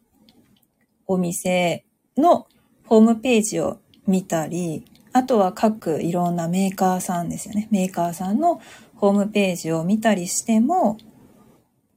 [1.07, 1.85] お店
[2.17, 2.47] の
[2.87, 7.69] ホームページを見たり、あとは各いろんなメーカーさんですよね。
[7.71, 8.63] メーカーさんの
[8.95, 10.97] ホームページを見たりしても、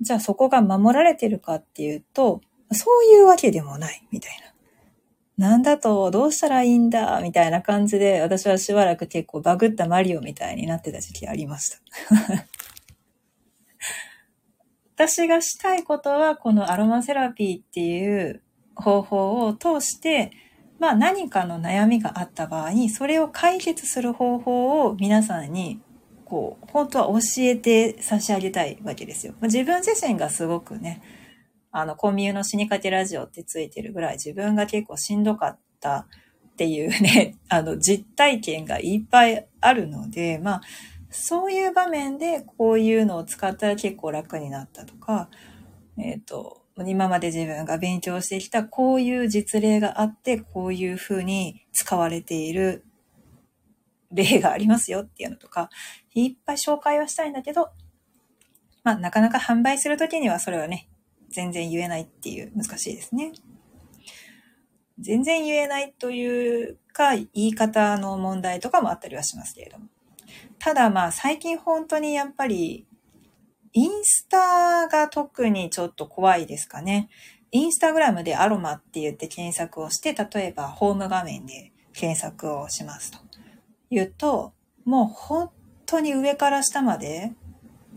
[0.01, 2.41] じゃあそこが守られてるかっていうと、
[2.73, 4.31] そういうわけでもないみたい
[5.37, 5.47] な。
[5.47, 11.77] なんだと、どうしたらいいんだみたいな感じで、私はしばらく結構バグったマリオみたいになってた時期ありました。
[15.01, 18.43] 私がしたいことは、このアロマセラピーっていう
[18.75, 20.31] 方法を通して、
[20.77, 25.81] まあ何かの悩みがあった場合に、それを解決する方法を皆さんに、
[26.23, 29.33] こう、本当は教えて差し上げたいわけですよ。
[29.41, 31.01] 自分自身がすごくね、
[31.71, 36.05] あの、コンビニの死にかけラジオってついてるぐらい自分が結構しんどかった
[36.51, 40.61] っていうね、あの、実体験がいっぱいあるので、まあ、
[41.11, 45.29] そういう場面でこういうのを使ったら結構楽になったとか、
[45.97, 52.85] えっ、ー、と、今まで自分が勉強してきたこういう実例があって、こういうふうに使われている
[54.11, 55.69] 例がありますよっていうのとか、
[56.13, 57.69] いっぱい紹介はしたいんだけど、
[58.83, 60.89] まあなかなか販売するときにはそれはね、
[61.29, 63.33] 全然言えないっていう難しいですね。
[64.99, 69.85] 全然言えないというか言い方の問題とかもあったりはしますけれども。
[70.63, 72.85] ただまあ最近本当にやっぱり
[73.73, 77.09] インスタが特にちょっと怖いですかね。
[77.51, 83.17] インスタグラムでアロマって言って検索をして、例えばホーム画面で検索をしますと。
[83.89, 84.53] 言うと、
[84.85, 85.49] もう本
[85.87, 87.33] 当に上から下まで、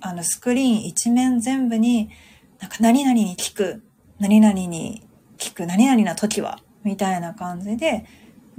[0.00, 2.08] あのスクリーン一面全部に、
[2.60, 3.84] なんか何々に聞く、
[4.18, 8.06] 何々に聞く、何々な時は、みたいな感じで、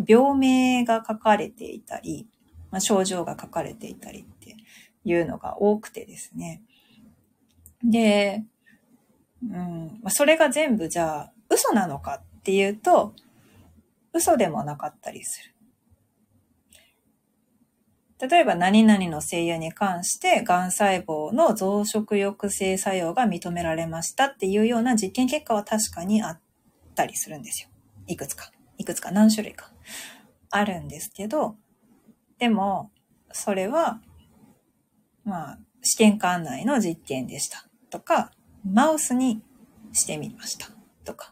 [0.06, 2.28] 病名が書かれていたり、
[2.76, 4.58] まあ、症状が書かれていたりって
[5.06, 6.62] いうのが多くてですね。
[7.82, 8.44] で、
[9.42, 13.14] うん、まあ、それが全部じゃあ嘘なのかっていうと、
[14.12, 15.54] 嘘でもなかったりす
[18.20, 18.28] る。
[18.28, 26.40] 例えば何々の精油に関して癌細胞の増殖抑制作用が認められましたっていうような実験結果は確かにあっ
[26.94, 27.70] たりするんですよ。
[28.08, 28.52] いくつか。
[28.78, 29.72] いくつか何種類か。
[30.50, 31.56] あるんですけど、
[32.40, 32.92] でも、
[33.32, 34.02] それは、
[35.24, 38.32] まあ、試験管内の実験でしたとか、
[38.64, 39.42] マウスに
[39.94, 40.70] してみました
[41.04, 41.32] とか、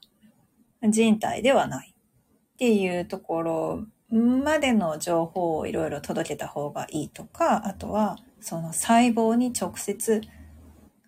[0.87, 10.21] 人体ではないっていうところまでの情報をいろいろ届けた方がいいとか、あとはその細胞に直接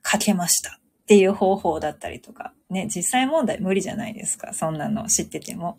[0.01, 4.53] かけましたっていう方法だったりとか、ね、実際問題無理じゃないですか。
[4.53, 5.77] そんなの知ってても。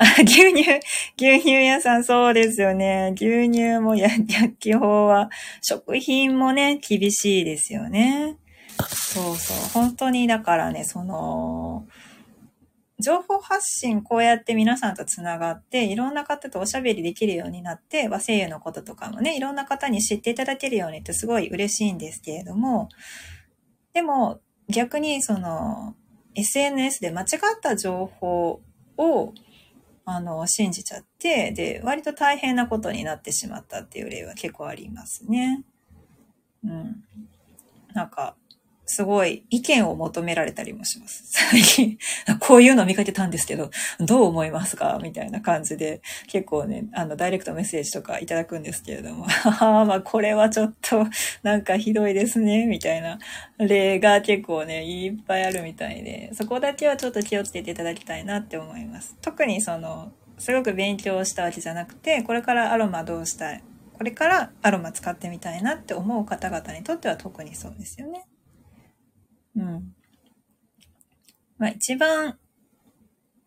[0.24, 0.80] 牛乳、
[1.18, 3.12] 牛乳屋さんそうですよね。
[3.16, 5.28] 牛乳もや薬機法は、
[5.60, 8.38] 食品もね、厳しいですよね。
[8.88, 9.56] そうそう。
[9.74, 11.86] 本当に、だからね、その、
[12.98, 22.88] 情報発信こうやって皆さんとつながって、いろんな方とおしゃべりできるようになって、和声優のこととかもね、いろんな方に知っていただけるようにってすごい嬉しいんですけれども、
[23.92, 25.94] でも逆にその
[26.34, 28.60] SNS で間違った情報
[28.96, 29.34] を
[30.12, 35.62] あの信じちゃって、で、割と大変なことになってしまったっていう例は結構ありますね。
[36.64, 37.04] うん。
[37.94, 38.34] なんか、
[38.90, 41.22] すごい意見を求められたりもします。
[41.50, 41.98] 最近、
[42.40, 44.98] こういうの見かけたんですけど、どう思いますか？
[45.02, 49.26] みたいな感じで、結構ね、あの、ダイレクトメッセージとかいただくんですけれども、
[49.60, 51.06] あまあ、これはちょっと、
[51.42, 53.18] なんかひどいですね、みたいな
[53.58, 59.16] 例が結構ね、いっぱいあるみたいで、そこだけはちょっと気をつけていただきたいなって思います。
[59.22, 63.62] 特にその、すごく勉強したわけじゃなくて、これからアロマどうしたい？
[63.92, 68.24] これからアロマ使ってみたいなって思う方々にとっては特にそうですよね。
[69.56, 69.94] うん。
[71.58, 72.32] まあ一番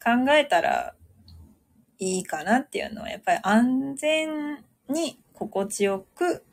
[0.03, 0.95] 考えたら
[1.99, 6.43] いいかなっていうのは、やっぱり安全に心地よく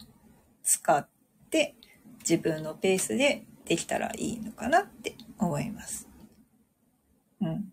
[0.62, 1.08] 使っ
[1.50, 1.74] て
[2.20, 6.08] 自分のペースでできたらいいのかなって思います。
[7.40, 7.72] うん。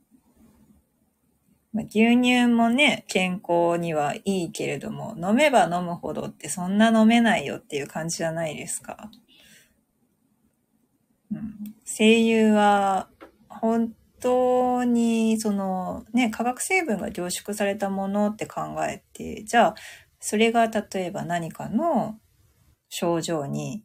[1.73, 9.11] まあ、牛乳もね、健康にはいいけれども、飲めば飲むほどってそんな飲めないよっていう感じじゃないですか。
[11.31, 13.09] うん、声優は
[13.49, 19.75] 本当にそのね、化学成分が凝縮されたものって考えて、じゃあ
[20.19, 22.19] それが例えば何かの
[22.89, 23.83] 症状に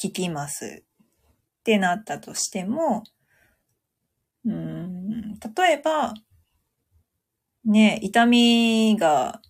[0.00, 3.02] 効きますってなったとしても、
[4.44, 6.14] うん、例えば、
[7.64, 9.40] ね、痛みが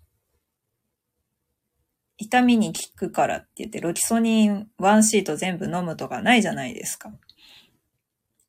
[2.19, 7.13] 痛みに効くからって言って、ロキソニン1シート全部飲むとかないじゃないですか。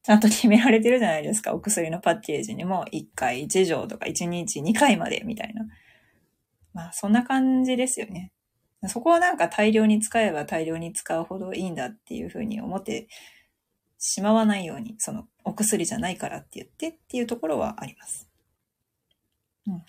[0.03, 1.53] ちゃんと決められてるじゃないですか。
[1.53, 5.65] お薬のパッケージにも1回1錠とか1日2回までみたいな。
[6.73, 8.31] まあそんな感じですよね。
[8.85, 13.09] そこをなんか大量に使えば大量に使うほどいいんだっていうふうに思って
[13.97, 18.29] しまわないように、そのお薬じゃないからって言ってっていうところはあります。
[19.67, 19.83] うん。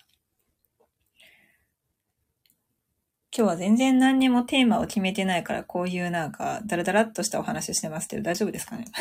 [3.35, 8.85] 今日は全然何にもテーマを決めてないから、こういうなんか、ダラダラっとしたお話してますけど、大丈夫ですかね？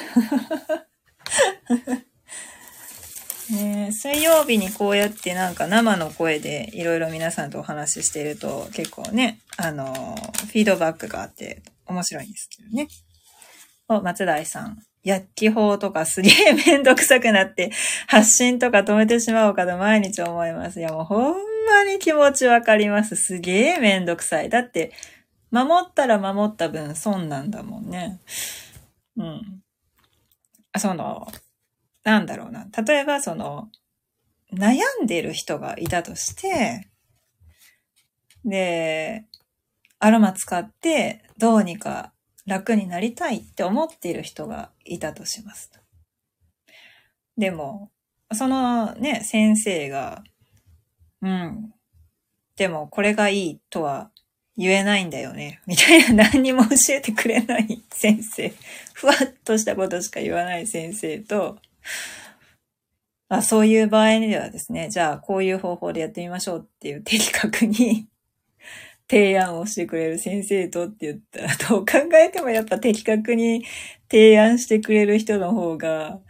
[3.51, 12.89] ね水曜日にこうやってなんか生の声でいろいろ皆さんとお話ししてると結構ね、あの、フィードバックがあって面白いんですけどね。
[13.89, 14.83] お、松大さん。
[15.05, 17.71] 薬機法とかすげえめんどくさくなって
[18.07, 20.81] 発信とか止めてしまおうかと毎日思います。
[20.81, 21.35] いやもうほん
[21.67, 23.17] まに気持ちわかります。
[23.17, 24.49] すげえめんどくさい。
[24.49, 24.93] だって、
[25.51, 28.21] 守ったら守った分損なんだもんね。
[29.17, 29.63] うん。
[30.77, 31.27] その、
[32.05, 32.67] なんだろうな。
[32.87, 33.71] 例えばその、
[34.53, 36.89] 悩んでる人がいたとして、
[38.45, 39.25] で、
[39.99, 42.13] アロマ使ってどうにか
[42.49, 45.71] 楽になりたいって思っている人がいたとします。
[47.37, 47.91] でも、
[48.33, 50.25] そのね、先生が、
[51.23, 51.73] うん。
[52.57, 54.11] でも、これがいいとは
[54.57, 55.61] 言えないんだよね。
[55.67, 58.53] みたいな 何にも教えてくれない 先生。
[58.93, 61.59] ふわっとしたことしか言わない先生と、
[63.29, 68.09] あそういう場合にはですね、じゃあこういう方法でやってみましょうっていう的確に
[69.09, 73.65] 提案をしてくれる先生とって言ったら、どう考えてもやっぱ的確に
[74.11, 76.21] 提案してくれる人の方が、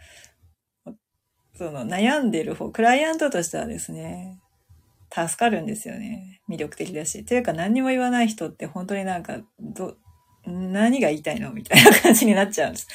[1.55, 4.39] その悩んでる方、クライアントとしてはですね、
[5.11, 6.41] 助かるんですよね。
[6.47, 7.25] 魅力的だし。
[7.25, 9.97] というか何にも言わない人って本当になんか、ど、
[10.45, 12.87] 何が言いたいのみたいな感じになっちゃうんです。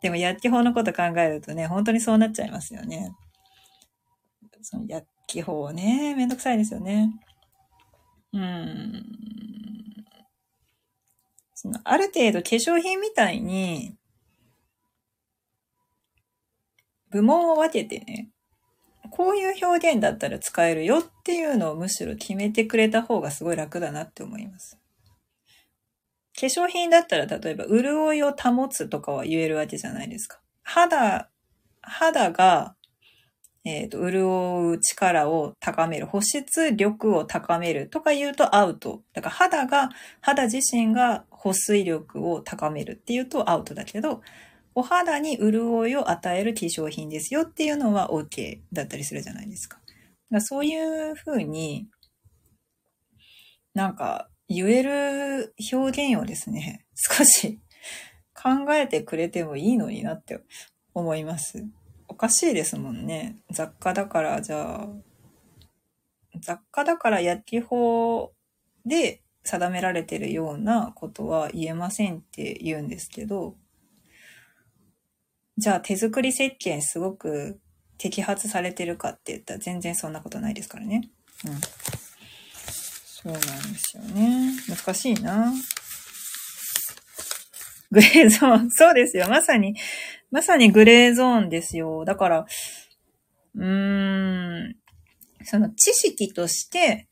[0.00, 3.12] でも薬機法のこと考えるとね、本当にそうなっちゃいますよね。
[4.62, 7.10] その薬機法ね、めんどくさいですよね。
[8.32, 9.04] うん。
[11.54, 13.96] その、ある程度化粧品みたいに、
[17.10, 18.30] 部門を分けてね、
[19.10, 24.78] こういう表現だったら使えるよっていうのをむしろ決めてくれた方がすごい楽だなって思います。
[26.38, 30.40] 化粧品だったら例えば潤いを保つとかは言えるわけじゃないですか。
[30.62, 31.30] 肌、
[31.82, 32.76] 肌が、
[33.68, 39.02] えっ、ー、と、潤う力を高める、保湿力を高めるとか言うとアウト。
[39.12, 39.90] だから肌が、
[40.22, 44.22] 肌自身が保水力を高めるっていうとアウトだけど、
[44.74, 49.78] お肌に潤いを与える化粧品ですよっていうのは OK だったりするじゃないですか。
[50.32, 50.74] かそうい
[51.10, 51.88] うふうに、
[53.74, 57.60] なんか言える表現をですね、 少し
[58.32, 60.40] 考えてくれてもいいのになって
[60.94, 61.66] 思います。
[62.18, 63.38] かしいですもんね。
[63.50, 64.88] 雑貨だからじゃあ、
[66.40, 68.32] 雑貨だから薬機法
[68.84, 73.56] で定められてるようなことは言えませんって言うんですけど、
[75.56, 77.58] じゃあ手作り石鹸すごく
[77.98, 81.08] 摘発されてるかって言ったら全然そんなことないですからね。
[81.46, 81.60] うん。
[82.60, 84.52] そうなんですよね。
[84.68, 85.52] 難しいな。
[87.90, 88.70] グレーゾーン。
[88.70, 89.28] そうですよ。
[89.28, 89.74] まさに、
[90.30, 92.04] まさにグレーゾーンですよ。
[92.04, 92.46] だから、
[93.54, 94.76] うーん、
[95.44, 97.08] その知識として、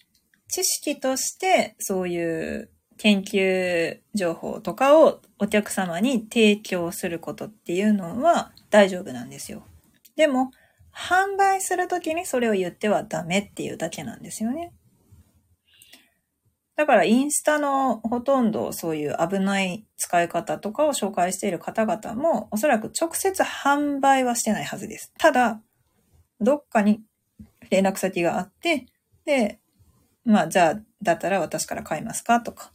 [0.48, 9.64] 知識として、そういう研究情報とかをお客様に提供することっていうのは大丈夫なんですよ。
[10.16, 10.50] でも、
[10.94, 14.72] 販売するときにそれを言ってはダメっていうだけなんですよね。
[16.76, 25.12] だからインスタのほとんどそういう危ない使い方とかを紹介している方々もおそらく直接販売はしてないはずです。
[25.18, 25.62] ただ、
[26.38, 27.00] どっかに
[27.70, 28.86] 連絡先があって、
[29.24, 29.58] で、
[30.26, 32.70] まあじゃあだったら私から買いますかとか、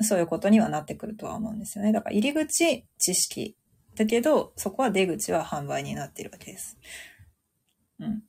[0.00, 1.92] そういうことにはなってくるとは思うんですよね。
[1.92, 3.56] だから入り口、知識。
[3.96, 6.78] だけど、そこは出口は販売になっているわけです。
[7.98, 8.22] うん。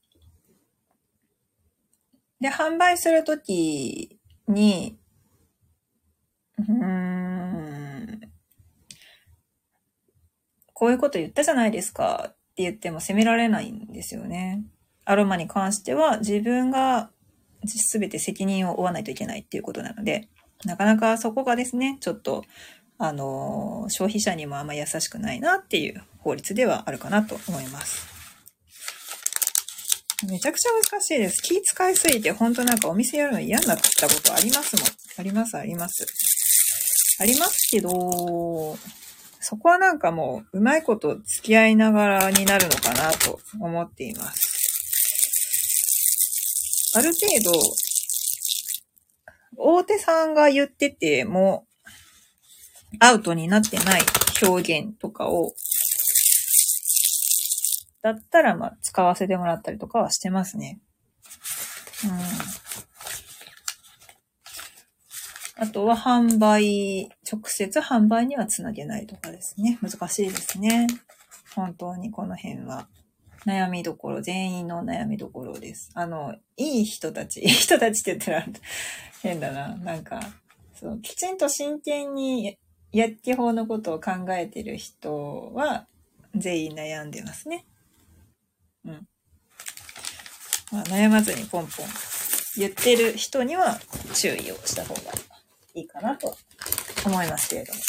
[2.41, 4.18] で、販売するとき
[4.51, 4.97] に、
[6.57, 8.21] うん、
[10.73, 14.63] こういうこと言ったじゃないですかって言っても責められないんですよね。
[15.05, 17.09] アロマに関しては自分が
[17.63, 20.27] 全て責任を負わないといけないっていうことなので、
[20.65, 22.43] なかなかそこがですね、ちょっと、
[22.97, 28.08] あの、消費者にもあんま優しくないなっていう法律ではあるかなと思います。
[30.27, 31.41] めちゃくちゃ難しいです。
[31.41, 34.85] 気使いすぎて、ほんとなんかお店やるの嫌になったことありますもん。
[35.17, 36.05] あります、あります。
[37.19, 37.89] ありますけど、
[39.39, 44.49] そこはなんかもう、うまいこと付き合いながらになるのかなと思っています。
[46.95, 47.51] ある程度、
[49.57, 51.65] 大手さんが言ってても、
[52.99, 54.01] アウトになってない
[54.41, 55.53] 表現とかを、
[58.01, 60.79] だったら、まあ、使わせてもらったりとかはしてますね。
[62.05, 62.11] うん。
[65.63, 69.77] あとは販売、直接販売にはつなげないとかですね。
[69.81, 70.87] 難しいですね。
[71.53, 72.87] 本当にこの辺は。
[73.45, 75.91] 悩みどころ、全員の悩みどころです。
[75.93, 78.45] あの、いい人たち、 いい人たちって言ったら
[79.21, 79.75] 変だな。
[79.77, 80.21] なんか、
[80.75, 82.57] そう、きちんと真剣に
[82.91, 85.87] 薬機法のことを考えてる人は、
[86.35, 87.65] 全員悩んでますね。
[88.85, 89.07] うん。
[90.71, 91.87] まあ、悩まずにポンポン
[92.57, 93.79] 言ってる人には
[94.13, 95.01] 注意をした方が
[95.73, 96.35] いいかなと
[97.05, 97.79] 思いますけれども。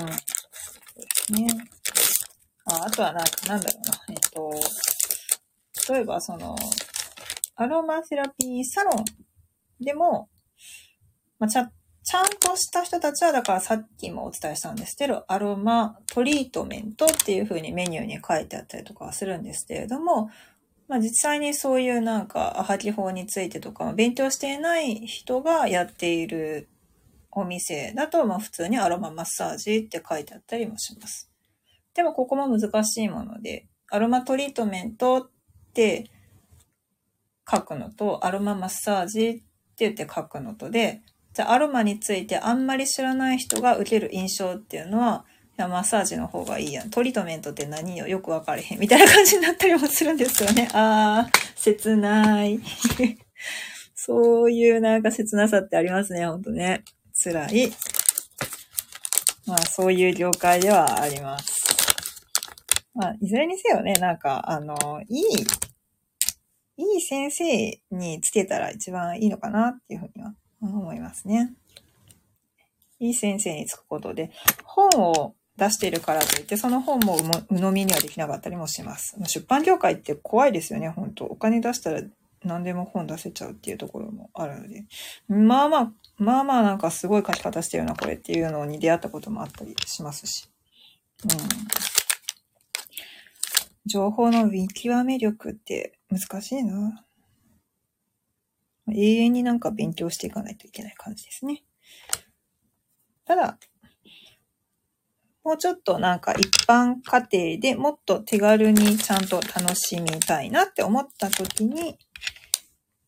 [0.00, 0.06] うん。
[0.06, 0.14] で
[1.26, 1.48] すね。
[2.66, 4.00] ああとはなん、なんだろうな。
[4.08, 6.56] えっと、例えばその、
[7.56, 9.04] アロマセラピーサロン
[9.84, 10.28] でも、
[11.38, 11.70] まあ、チャチ
[12.10, 20.28] ちゃんとした人たちは、だからさっきもお伝えしたんですけど、アロマトリートメントっていう風にメニューに書いてあったりとかするんですけれども、
[20.88, 26.68] まあ実際にそういうなんか、アハキ法についてとか、勉強していない人がやっている
[27.30, 31.30] お店だと、まあ普通にアロママッサージって書いてあったりもします。
[31.94, 35.30] でもここも難しいもので、アロマトリートメントっ
[35.74, 36.10] て
[37.48, 39.44] 書くのと、アロママッサージって
[39.76, 41.02] 言って書くのとで、
[41.32, 45.24] じゃあアロマについてあんまり知らない人が受ける印象っていうのは、
[45.58, 46.90] いや、マッサージの方がいいやん。
[46.90, 48.80] トリートメントって何よよくわかれへん。
[48.80, 50.68] みたいな感じになったりもするんですよね。
[50.72, 52.58] あー、切ない。
[53.94, 56.82] そういうなんか切なさってありますね、ほんとね。
[57.22, 57.72] 辛い。
[59.46, 61.54] まあ、そういう業界ではあります。
[62.94, 65.22] まあ、いずれにせよね、なんか、あの、いい、
[66.76, 71.52] いい先生につけたら一番いいのかなっていうふうには思いますね。
[72.98, 74.30] いい先生につくことで、
[74.64, 79.16] 本を出しているからといって、その本も鵜呑みにはできなかったりもします。
[79.26, 82.02] 出版業界って怖いですよね、本当お金出したら
[82.42, 84.84] 何でも本出せちゃうっていうところもあるので。
[85.28, 90.48] まあまあ、まあまあなんかすごい書き方してるな、これっていうのに出会ったこともあったりしますし。
[91.24, 91.30] うん。
[93.86, 97.04] 情報の見極め力って難しいな。
[98.92, 101.62] 永遠になんか勉強していかないといけない感じですね。
[103.24, 103.58] ただ、
[105.44, 111.98] もうちょっとなんか一般家庭でもっと手軽にちゃんと楽しみたいなって思った時に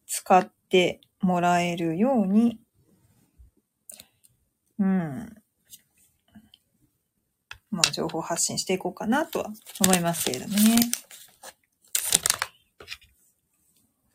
[0.06, 2.58] 使ってもらえるように、
[4.78, 5.36] うん。
[7.70, 9.46] まあ情報発信していこうかなとは
[9.84, 10.76] 思いますけれどもね。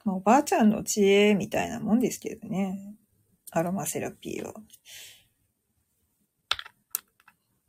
[0.07, 2.79] まあ、おばあちゃんの知恵みたいなもんですけどね。
[3.51, 4.53] アロマセラピーは。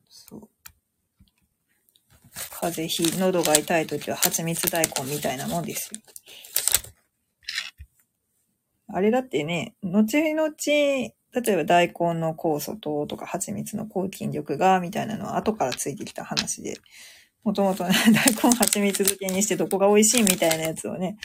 [0.08, 0.48] そう。
[2.60, 6.00] 風邪ひ、喉が痛い時は蜂蜜大根みたいなもんですよ。
[8.86, 11.12] あれだってね、後々、例
[11.48, 16.76] えば大根の酵素糖とか蜂蜜の抗菌力が、みたいなのは後からついてきた話で、
[17.42, 21.16] もともとね、 大根蜂蜜漬けにしてどこが美味しいみたいなやつをね、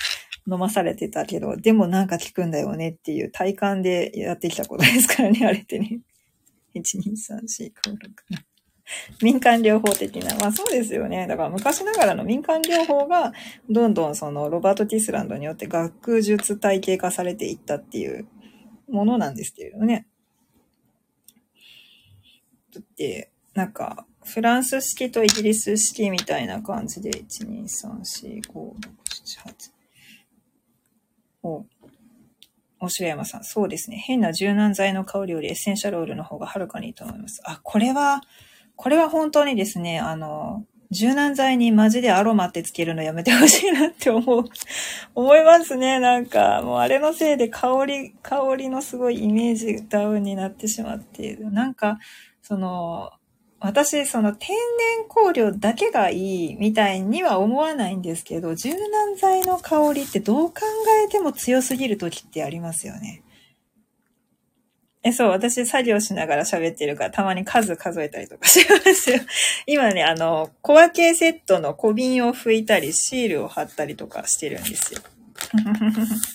[0.47, 6.01] 飲まされてたけど、でもなんか効くんだよねっていう体感でやってきたことですからね、あれってね。
[6.75, 8.53] 1、2、3、4、5、6、
[9.21, 10.35] 民間療法的な。
[10.35, 11.27] まあそうですよね。
[11.27, 13.31] だから昔ながらの民間療法が、
[13.69, 18.27] どんどんそのロバート・ティスランドによって学術体系化されていったっていう
[18.89, 20.07] ものなんですけれどね。
[22.73, 28.73] だって、なんか、フランス式とイギリス式みたいな感じで、1、2、3、4、5、6、
[29.43, 29.72] 7、8。
[31.43, 31.65] お、
[32.79, 33.43] おし山さん。
[33.43, 33.97] そうですね。
[33.97, 37.41] 変な柔軟剤の香りよりエッセンシャルオイルの方がはるかにいいと思います。
[37.45, 38.21] あ、これは、
[38.75, 44.43] これは本当にですね、あの、柔軟剤にマジでアロマってつけるのやめてほしいなって思う、
[45.15, 45.99] 思いますね。
[45.99, 51.99] なんか、もうあれのせいで香り、香りのすごいイメージダウンになってしまっている、なんか、
[52.41, 53.11] その、
[53.63, 54.57] 私、その天然
[55.07, 60.55] 香料だけがいいみたいには思わないんですけど、柔軟剤の香りってどう考
[61.05, 63.23] えても強すぎる時ってありますよね。
[65.01, 69.21] え、そう、私作業しながら喋ってるからたまに数数えたりとかしますよ。
[69.65, 74.99] 今ね、あの、小分けセットの小瓶を拭いたり、シールを貼ったりとかしてるんですよ。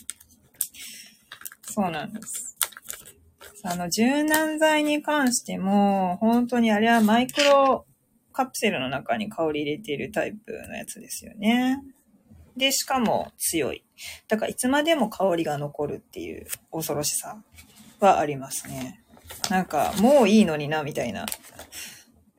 [1.62, 2.57] そうなんです。
[3.64, 7.86] あの、柔軟剤に関しても、本当にあれはマイクロ
[8.32, 11.82] カプセルの中に香り入れているタイプのやつですよね。
[12.56, 13.84] で、しかも強い。
[14.28, 17.42] だからいつまでも香りが残るっていう恐ろしさ
[18.00, 19.02] はありますね。
[19.50, 21.26] なんか、もういいのにな、みたいな。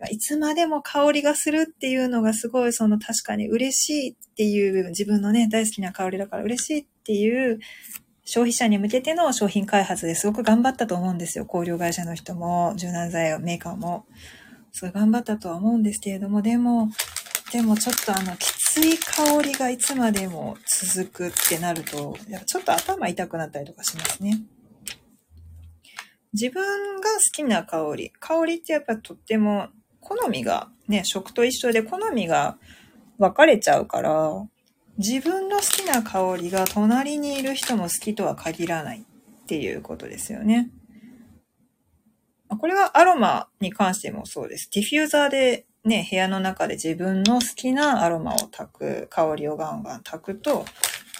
[0.09, 7.59] いつまでも香りがするっていうのがすごいその確かに嬉しいっていう部分、自分のね、大好きな香りだから嬉しいっていう
[8.31, 11.47] 消費者に向けての商品開発ですごく頑張ったと思うんですよ。
[11.47, 14.05] 工業会社の人も、柔軟剤メーカーも。
[14.71, 16.91] すごい頑張ったとは思うんですけれども、でも、
[17.51, 22.15] でもちょっとあの、きつい香りがいつまでも続くってなると、
[22.45, 24.39] ちょっと頭痛くなったりとかしますね。
[26.31, 28.11] 自分が好きな香り。
[28.19, 29.69] 香りってやっぱとっても
[30.01, 32.59] 好みが、ね、食と一緒で好みが
[33.17, 34.29] 分かれちゃうから、
[34.99, 40.69] 自分の好きな香りが隣にいる人も好きとは限らないっていうことですよね。
[42.49, 44.69] これはアロマに関してもそうです。
[44.73, 50.65] ディフューザーでね、部屋の中で自分の好きなアロマを炊く、香りをガンガン炊くと、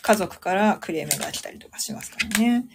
[0.02, 2.66] 家族からクレームが来たりとかしますからね。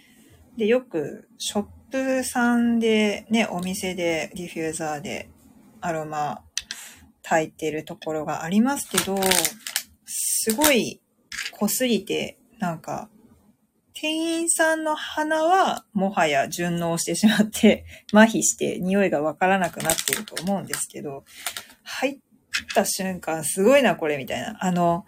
[0.57, 5.29] で、よくショップさんでね、お店でディフューザーで
[5.81, 6.41] アロマ
[7.21, 9.19] 炊いてるところがありますけど、
[10.45, 11.01] すごい
[11.53, 13.09] 濃すぎて、なんか、
[13.95, 17.83] 店員さんの鼻はもはや順応してしまって、
[18.13, 21.25] 麻痺して匂いがわからなくなってると思うんですけど、
[21.81, 22.19] 入っ
[22.75, 24.55] た瞬間、すごいな、これ、みたいな。
[24.63, 25.07] あの、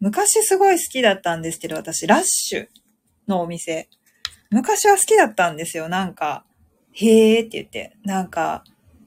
[0.00, 2.68] 昔すごい好きだったんですけど、私、ラッシュ
[3.28, 3.88] のお店。
[4.50, 5.88] 昔は好きだったんですよ。
[5.88, 6.44] なんか、
[6.90, 8.64] へーって言って、なんか、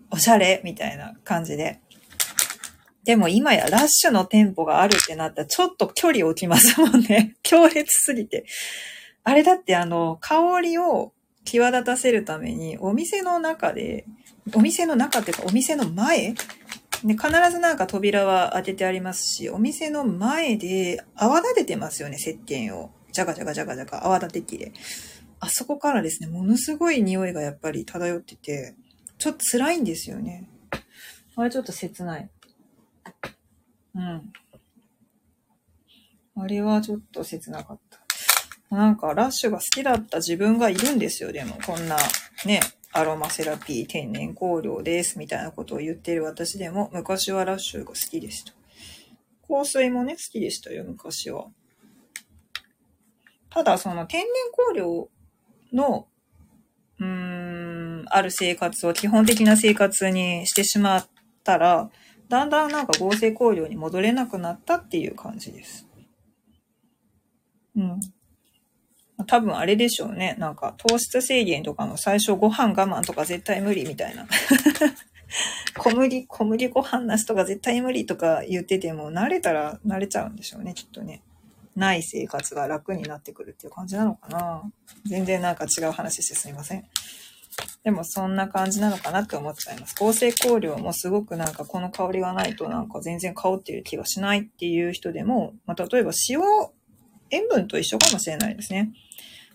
[0.10, 1.82] おしゃれみたいな感じで。
[3.04, 7.36] でも今やラッシュの店舗があるってなったらちょっと距離置きますもんね。
[7.44, 8.46] 強烈すぎて。
[9.24, 11.14] あれだってあの、香りを
[11.46, 14.06] 際立たせるために、お店の中で、
[14.54, 16.34] お店の中っていうかお店の前？
[17.04, 22.92] で、必ずなんか扉は当ててありますし、お店の前で泡立ててますよね、石鹸を。
[23.12, 24.74] ジャガジャガジャガジャガ泡立て器で。
[25.40, 28.76] あそこからですね、ものすごい匂いがやっぱり漂ってて、
[29.18, 30.50] ちょっと辛いんですよね。
[31.36, 32.30] あれちょっと切ない。
[34.00, 34.34] うん。
[36.42, 38.76] あれはちょっと切なかった。
[38.76, 41.58] なんか、ラッシュが好きだった自分がいるんですよ、でも。
[41.66, 41.98] こんな、
[42.46, 42.62] ね、
[42.94, 48.54] アロマセラピー天然香料です、みたいなことを言ってる私でも、昔はラッシュが好きでした。
[49.48, 51.48] 香水もね、好きでしたよ、昔は。
[53.50, 54.30] ただ、その天然
[54.68, 55.10] 香料
[55.74, 56.08] の、
[57.00, 61.08] うーん、ある生活を基本的な生活にしてしまっ
[61.44, 61.90] たら、
[62.30, 65.88] だんだんなんか合成香料に戻れなくなったっていう感じです。
[67.76, 68.00] うん。
[69.26, 70.36] 多分あれでしょうね。
[70.38, 74.28] なんか糖質制限とかの最初ご飯我慢とか絶対無理みたいな。
[75.78, 81.22] 小麦、小麦ご飯なしとか絶対無理とか言ってても慣れたら慣れちゃうんでしょうね、きっとね。
[81.76, 84.64] ない生活が楽になってくるっていう感じなのかな。
[85.06, 86.86] 全然なんか違う話してすいません。
[87.84, 89.96] でもそんな感じなのかなって思っちゃいます。
[90.00, 96.40] 合成香料もすごくなんかこの香りがないとなんか全然香ってる気がしないっていう人でも、まあ、例えば塩、
[97.32, 98.92] 塩分と一緒かもしれないですね。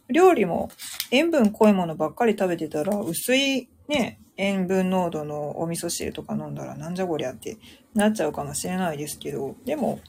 [0.08, 0.70] 料理も
[1.10, 7.58] 塩分濃いものばっかり食べてたら薄いね、塩分濃度のお味噌汁とか飲んだらなんじゃこりゃって
[7.94, 10.00] なっちゃうかもしれないですけど、でも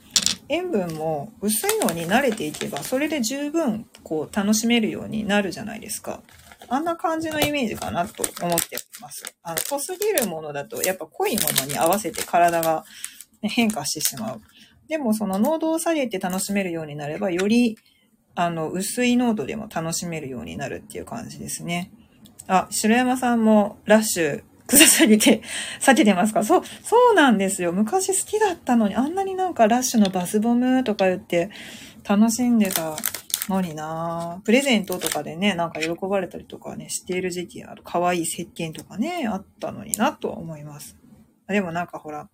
[0.48, 6.22] 塩分も薄いのに慣れていけばそれで十分こう楽しめるようになるじゃないですか。
[6.70, 9.24] あんな感じのイメージかなと思ってます。
[9.43, 12.84] あの、濃すぎるものだとやっぱ濃いものに合わせて体が、
[13.41, 14.41] 変化してしまう。
[14.88, 17.78] でもその濃度を下げて楽しめるようになればより
[18.36, 21.89] あの、薄い濃度でも楽しめるようになるっていう感じですね。
[22.47, 25.41] あ、白山さんもラッシュ、草下げて、
[25.80, 26.43] 避けてますか？
[26.43, 27.72] そう、そうなんですよ。
[27.72, 31.49] 昔好きだったのに、あんなになんかラッシュのバスボムとか言って
[32.07, 32.97] 楽しんでた
[33.50, 37.82] のになプレゼントとかでね、なんか喜ばれたりとかね、している時期ある。
[37.86, 40.98] 可愛い石鹸とかね、あったのになとは思います。
[41.48, 42.30] でもなんかほら、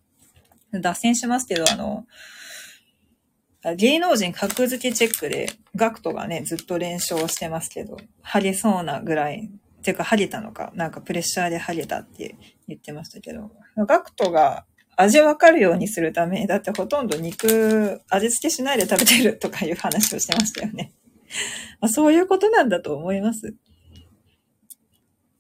[0.72, 2.06] 脱線しますけど、あの、
[3.76, 9.50] 芸能人格付けチェックで、ガクトがね、ずっと連勝してますけど、ハゲそうなぐらい、
[9.84, 12.36] てかハゲたのか、なんかプレッシャーでハゲたって
[12.68, 20.94] 言ってましたけど、ガクトが味わかるようにするため、だってほとんど肉、味付けしないで食べてるとかいう話をしてましたよね。
[21.80, 23.56] あ、そういうことなんだと思います。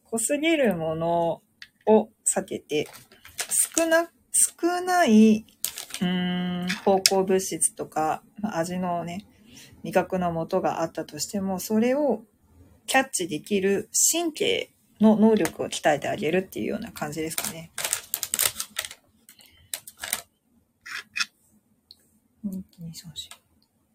[0.05, 1.41] 濃すぎるもの
[1.85, 2.87] を避けて、
[3.75, 5.45] 少な、少ない
[6.01, 9.25] うん、方向物質とか、まあ、味のね、
[9.83, 12.23] 味覚の元があったとしても、それを
[12.87, 17.71] キャッチできる神経の能力を鍛えてあげるっていうような感じですかね。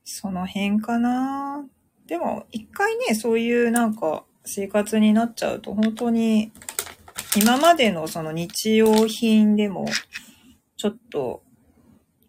[0.04, 1.66] その辺かな
[2.06, 6.52] でも、一回ね、そういうなんか生活になっちゃうと、本当に
[7.36, 9.86] 今までのその日用品でも、
[10.76, 11.42] ちょっと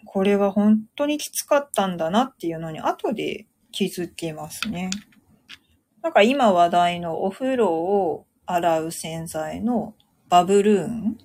[0.05, 4.89] これは本当にきつかったんだなっていうのに後で気づきますね。
[6.01, 9.93] なんか今話題のお風呂を洗う洗剤の
[10.29, 11.17] バブルーン？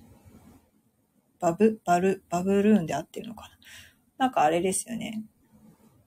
[1.39, 3.49] バブ、バル、バブルーンで合ってるのか
[4.17, 4.25] な？
[4.25, 5.23] なんかあれですよね。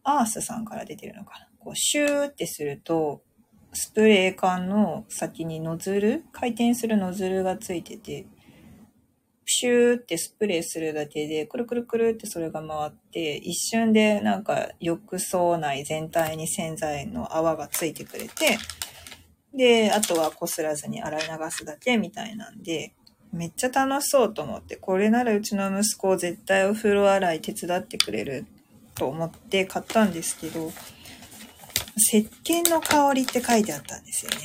[0.05, 1.46] アースさんから出てるのかな？
[1.67, 3.23] こうシューってすると、
[3.73, 8.25] スプレー缶の先にノズル回転するノズルがついてて、
[9.45, 18.59] シューってスプレーするだけで、くるくるくるってそれが回って、一瞬でなんか浴槽内全体に洗剤の泡がついてくれて、
[19.53, 22.95] で、あとはこすらずに洗い流すだけみたいなんで、
[23.33, 28.47] めっちゃ楽しそうと思って、これならうちの息子絶対お風呂洗い手伝ってくれる
[28.95, 30.71] と思って買ったんですけど、
[31.97, 34.37] 石鹸の香りって書いてあったんですよね。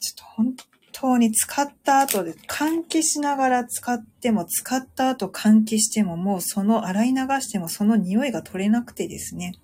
[0.00, 0.54] ちょっと本
[0.92, 9.54] 当に使った後で換気しながら使っても、使った後換気しても、もうその洗い流してもその匂いが取れなくてですね。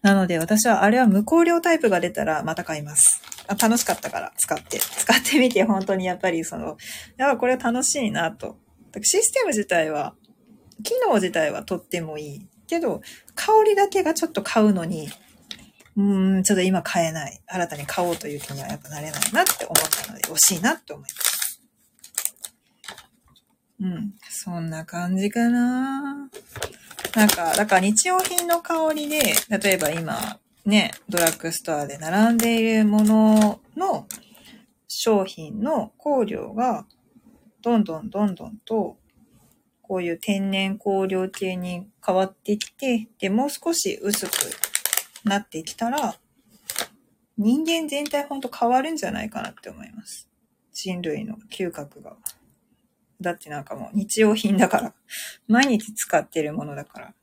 [0.00, 3.22] なので私はあれは無香料タイプが出たらまた買います。
[3.46, 4.78] あ楽しかったから使って。
[4.78, 6.76] 使ってみて本当にやっぱりその、
[7.18, 8.56] やっぱこれ楽しいなと。
[9.02, 10.14] システム自体は、
[10.82, 12.48] 機能自体はとってもいい。
[12.72, 13.02] けど、
[13.34, 15.10] 香りだけがちょっと買うのに、
[15.94, 17.38] うん、ちょっと今買えない。
[17.46, 21.60] 新たに買おうという気にはやっぱなれないなって思ったので、惜しいなって思います。
[23.78, 24.14] うん。
[24.30, 26.30] そんな感じかな
[27.14, 29.20] なんか、だから日用品の香りで、
[29.50, 34.06] 例えば今、ね、ドラッグストアで並んでいるものの
[34.88, 36.86] 商品の香料が、
[37.60, 38.96] どんどんどんどんと、
[39.92, 44.30] こういう天然香料系に変わってきて、で、もう少し薄く
[45.22, 46.16] なってきたら、
[47.36, 50.30] 人間全体ほんと変わるんじゃないかなって思います。
[50.72, 52.16] 人類の嗅覚が。
[53.20, 54.94] だってなんかもう日用品だから。
[55.46, 57.14] 毎日使ってるものだから。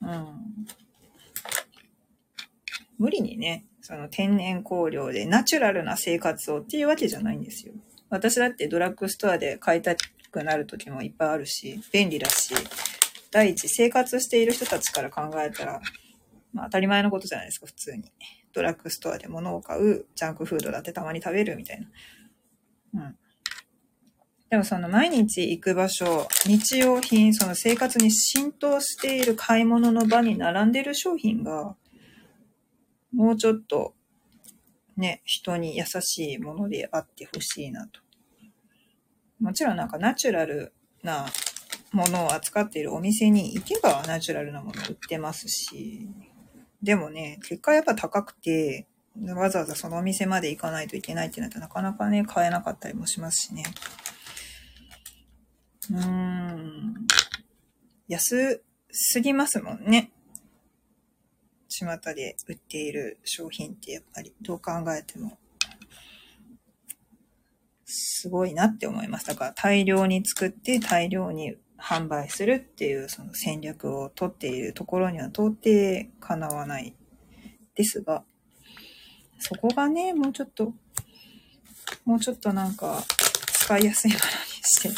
[0.00, 0.66] うん。
[2.96, 7.74] 無理にね、その天然香料でナチュラルな生活をっていうわけじゃないんですよ。
[8.08, 9.94] 私だってドラッグストアで買いた
[10.30, 12.54] くなる時もいっぱいあるし、便利だし、
[13.30, 15.80] 第一、生活している人たちから考えたら、
[16.52, 18.04] まあ当たり前のことじゃないですか、普通に。
[18.52, 21.80] ドラッグストアで物を買う、ジャンクフードだってたまに食べるみたい
[22.92, 23.02] な。
[23.02, 23.16] うん。
[24.50, 31.76] でもその毎日行く場所、日用品、その生活に浸透している買い物の場に並んでる商品が、
[33.12, 33.94] もうちょっと、
[34.96, 38.00] ね、人に優しいものであってほしいなと。
[39.40, 40.72] もちろんなんかナチュラル
[41.02, 41.26] な
[41.92, 46.08] ものを扱っているお店に行けばナチュラルなもの売ってますし、
[46.82, 48.86] でもね、結果やっぱ高くて、
[49.26, 53.64] わざわざそのお店まで行かないといけないってなったらなかなかね、買えなかったりもしますしね。
[55.90, 57.06] うーん。
[58.08, 60.10] 安すぎますもんね。
[61.68, 65.38] 巷で売っている商品ってやっぱりどう考えても
[67.90, 69.26] すごいなって思います。
[69.26, 76.94] だから大量に作って大量に販売するっていうその戦略を取っているところには到底かなわない
[77.74, 78.22] ですが、
[79.38, 80.74] そこがね、もうちょっと、
[82.04, 83.02] もうちょっとなんか
[83.52, 84.30] 使いやすいものに
[84.62, 84.90] して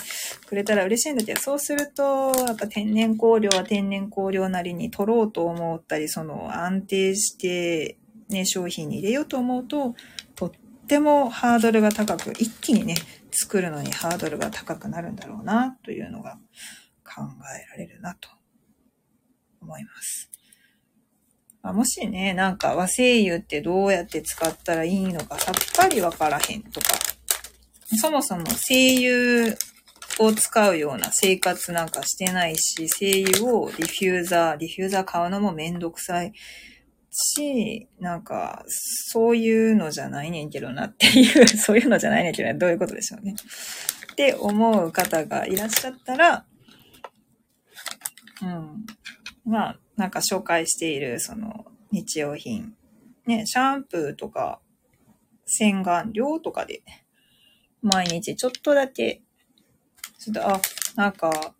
[0.47, 7.97] くれたら嬉しいんだけど、そうすると、やっぱ天然香料は天然香料なりに取ろうと思ったり、その安定して
[8.29, 9.95] ね、商品に入れようと思うと、
[10.93, 12.97] てもハードルが高く、一気にね、
[13.31, 16.39] 作るのにハードルが高くなるんだろうな、というのが
[17.03, 17.23] 考
[17.57, 18.29] えられるなと
[19.63, 20.31] 思います。
[21.63, 26.89] あもしね、なんか和精油ってどうやって使ったらいいのかさっぱりわからへんとか、
[27.99, 29.57] そもそも精油
[30.19, 36.35] を使うような生活なんかしてないし、精油をディフューザー、ディフューザー買うのもめんどくさい
[37.13, 43.37] し、なんか、そういうのじゃないねんけどなっていう、 そういうのじゃないねんけどな、どういうことでしょうね。
[44.13, 46.47] って思う方がいらっしゃったら、
[48.43, 48.87] うん。
[49.45, 52.75] まあ、なんか紹介している、その、日用品。
[53.27, 54.61] ね、シャンプーとか、
[55.45, 56.83] 洗顔料とかで、
[57.83, 59.23] 毎日ちょっとだけ、
[60.19, 60.61] ちょっと、あ、
[60.97, 61.55] なんか、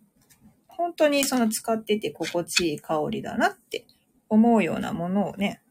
[0.67, 3.85] 本当にその使ってて心地いい香りだなって
[4.33, 5.61] 思うようなものをね、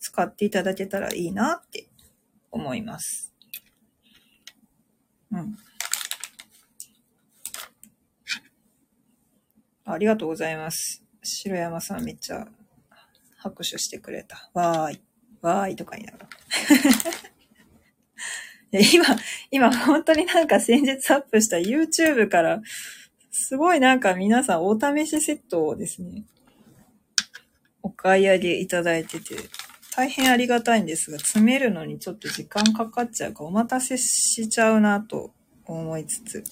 [0.00, 1.88] 使っていただけたらいいなって
[2.50, 3.34] 思います。
[5.30, 5.56] うん。
[9.84, 11.04] ありがとうございます。
[11.22, 12.48] 白山さんめっちゃ
[13.36, 14.50] 拍手してくれた。
[14.54, 15.00] わーい。
[15.42, 16.28] わーいとか言いながら。
[18.92, 19.04] 今、
[19.50, 22.62] 今本当になんか先日アップした YouTube から、
[23.30, 26.24] すごいなんか皆さんお試しセットをですね、
[28.06, 29.34] 買い上げいただいてて、
[29.96, 35.32] 大変ありがたいんですが、詰めるのにちょっと時間かかっちゃうか、お待たせしちゃうなと
[35.64, 36.44] 思いつつ。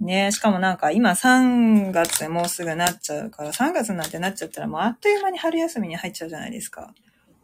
[0.00, 6.92] ねしかもなんか今3月もうすぐなっちゃうから、3月なんてなっちゃったらもうあっという間に春休みに入っちゃうじゃないですか。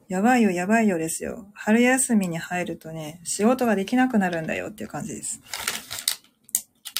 [0.08, 1.46] やばいよ、やばいよですよ。
[1.54, 5.40] 春休みに入るとね、仕事ができなくなるんだよっていう感じです。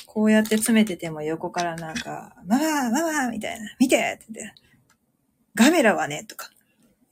[0.07, 4.55] こうやって詰めてても横からなんか、ママママみたいな、見てってって、
[5.55, 6.51] ガメラはね、とか、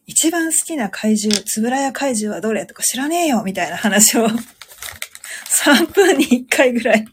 [0.06, 4.26] 一番好きな怪獣、つぶらや怪獣はどれとか知らねえよみたいな話を
[5.64, 7.06] 3分に1回ぐらい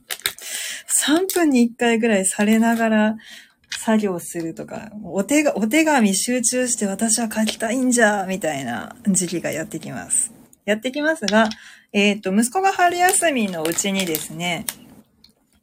[1.08, 3.18] 3分に1回ぐらいされながら、
[3.80, 10.34] 作業するとか、お手が、お手紙集中して私は書きたいんじゃ、みたいな時期がやってきます。
[10.66, 11.50] やってきますが、
[11.94, 14.66] えっ、ー、と、息子が春休みのうちにですね、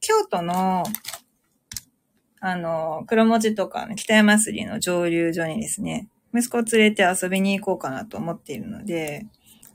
[0.01, 0.85] 京都の、
[2.47, 9.24] あの、黒文字とか、ね、北山祭りの上流所にですね、息子を連れて遊びに行こうかなと思っているので、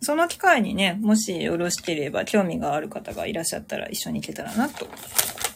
[0.01, 4.85] その機会にね、もしよろしければ興味がある方がいらっしゃったら一緒に行けたらなと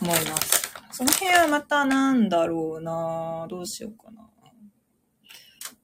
[0.02, 0.74] 思います。
[0.92, 4.28] その辺はまたなんだろうなどうしようかな。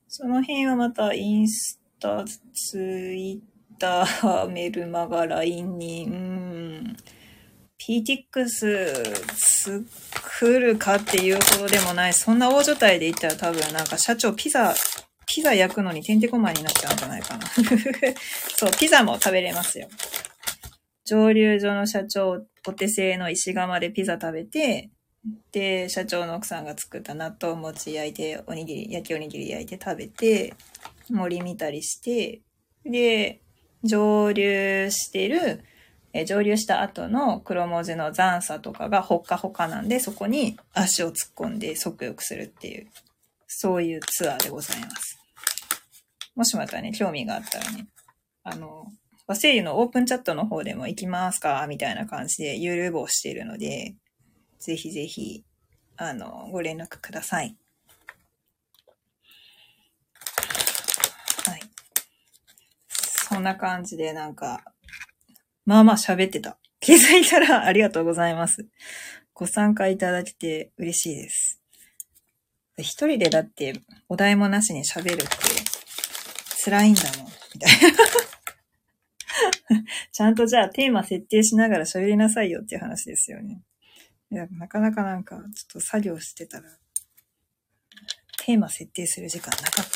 [0.07, 2.79] その辺はまたインスタ、ツ
[3.15, 3.39] イ
[3.77, 6.97] ッター、メルマガ、LINE に、うん、
[7.81, 12.13] PTX 作るかっていうほどでもない。
[12.13, 14.75] そんな大所帯で言ったら多分なんか社長ピザ、
[15.25, 17.47] ピザ焼くのにてんてこまいになっちゃうんじゃないかな。
[18.55, 19.87] そう、ピザも食べれますよ。
[21.05, 24.89] 蒸留所の社長、お手製の石窯でピザ食べて、
[25.51, 30.53] で、社長の奥さんが作った納豆餅焼いて、おにぎり、焼きおにぎり焼いて食べて、
[31.09, 32.41] 森見たりして、
[32.85, 33.41] で、
[33.83, 35.63] 蒸留してる、
[36.13, 42.87] え蒸留した後の黒文字の残差とかがほっかほかなんで、そこに足を突っ込んで足浴するっていう、
[43.47, 45.19] そういうツアーでございます。
[46.35, 47.87] もしまたね、興味があったらね、
[48.43, 48.87] あの、
[49.27, 53.93] 和製油のオープンチャットの方でも行きますかみたいな感じで、ゆるぼしているので、
[54.57, 55.43] ぜひぜひ、
[55.97, 57.55] あの、ご連絡ください。
[61.45, 61.61] はい。
[62.87, 64.63] そんな感じでなんか、
[65.69, 66.57] まあまあ喋ってた。
[66.79, 68.65] 気づいたらありがとうございます。
[69.35, 71.61] ご参加いただけて嬉しいです。
[72.79, 75.27] 一人でだってお題もなしに喋るって
[76.65, 77.73] 辛いんだもん、みたい
[79.77, 79.83] な。
[80.11, 83.61] ちゃんとじゃあテーマ設定しながら喋りなさいよっていう話ですよね。
[84.31, 85.43] いや、なかなかなんか、ちょっ
[85.73, 86.79] と作業してたら、
[88.43, 89.91] テーマ設定する時間なかった。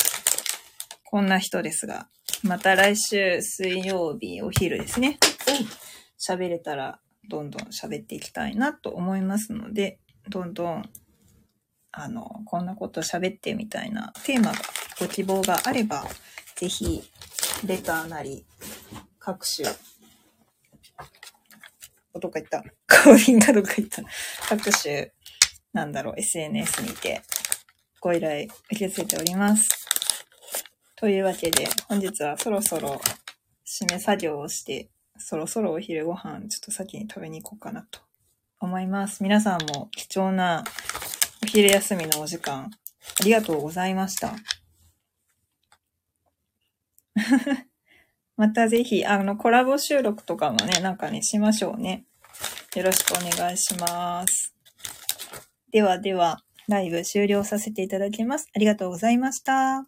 [1.04, 2.10] こんな人ですが、
[2.44, 5.18] また来週水曜日お昼ですね。
[6.20, 10.90] 喋れたら、どんどん喋っていきたいなと思いますので、どんどん、
[11.92, 14.58] あの、こんなこと喋ってみたいなテーマが、
[15.00, 16.06] ご希望があれば、
[16.56, 17.02] ぜひ、
[17.66, 18.46] レターなり、
[19.20, 19.68] 各種、
[22.20, 22.62] どっか行った？
[22.62, 24.04] コーヒーがどっか行った？
[24.50, 25.14] 各種、
[25.72, 27.22] なんだろう、SNS にて
[28.02, 29.83] ご依頼受け付けております。
[31.04, 33.02] というわけで、本日はそろそろ
[33.68, 38.00] 締め作業をして、そろそろお昼ご飯ちょっと先に食べに行こうかなと
[38.62, 39.22] 思います。
[39.22, 40.64] 皆さんも貴重な
[41.44, 42.72] お昼休みのお時間、
[43.20, 44.34] ありがとうございました。
[48.38, 52.06] またぜひ、あの、コラボ収録とかもね、なんかね、しましょうね。
[52.78, 54.56] よろしくお願いします。
[55.70, 58.48] ではでは、ライブ終了させていただきます。
[58.56, 59.86] ありがとうございました。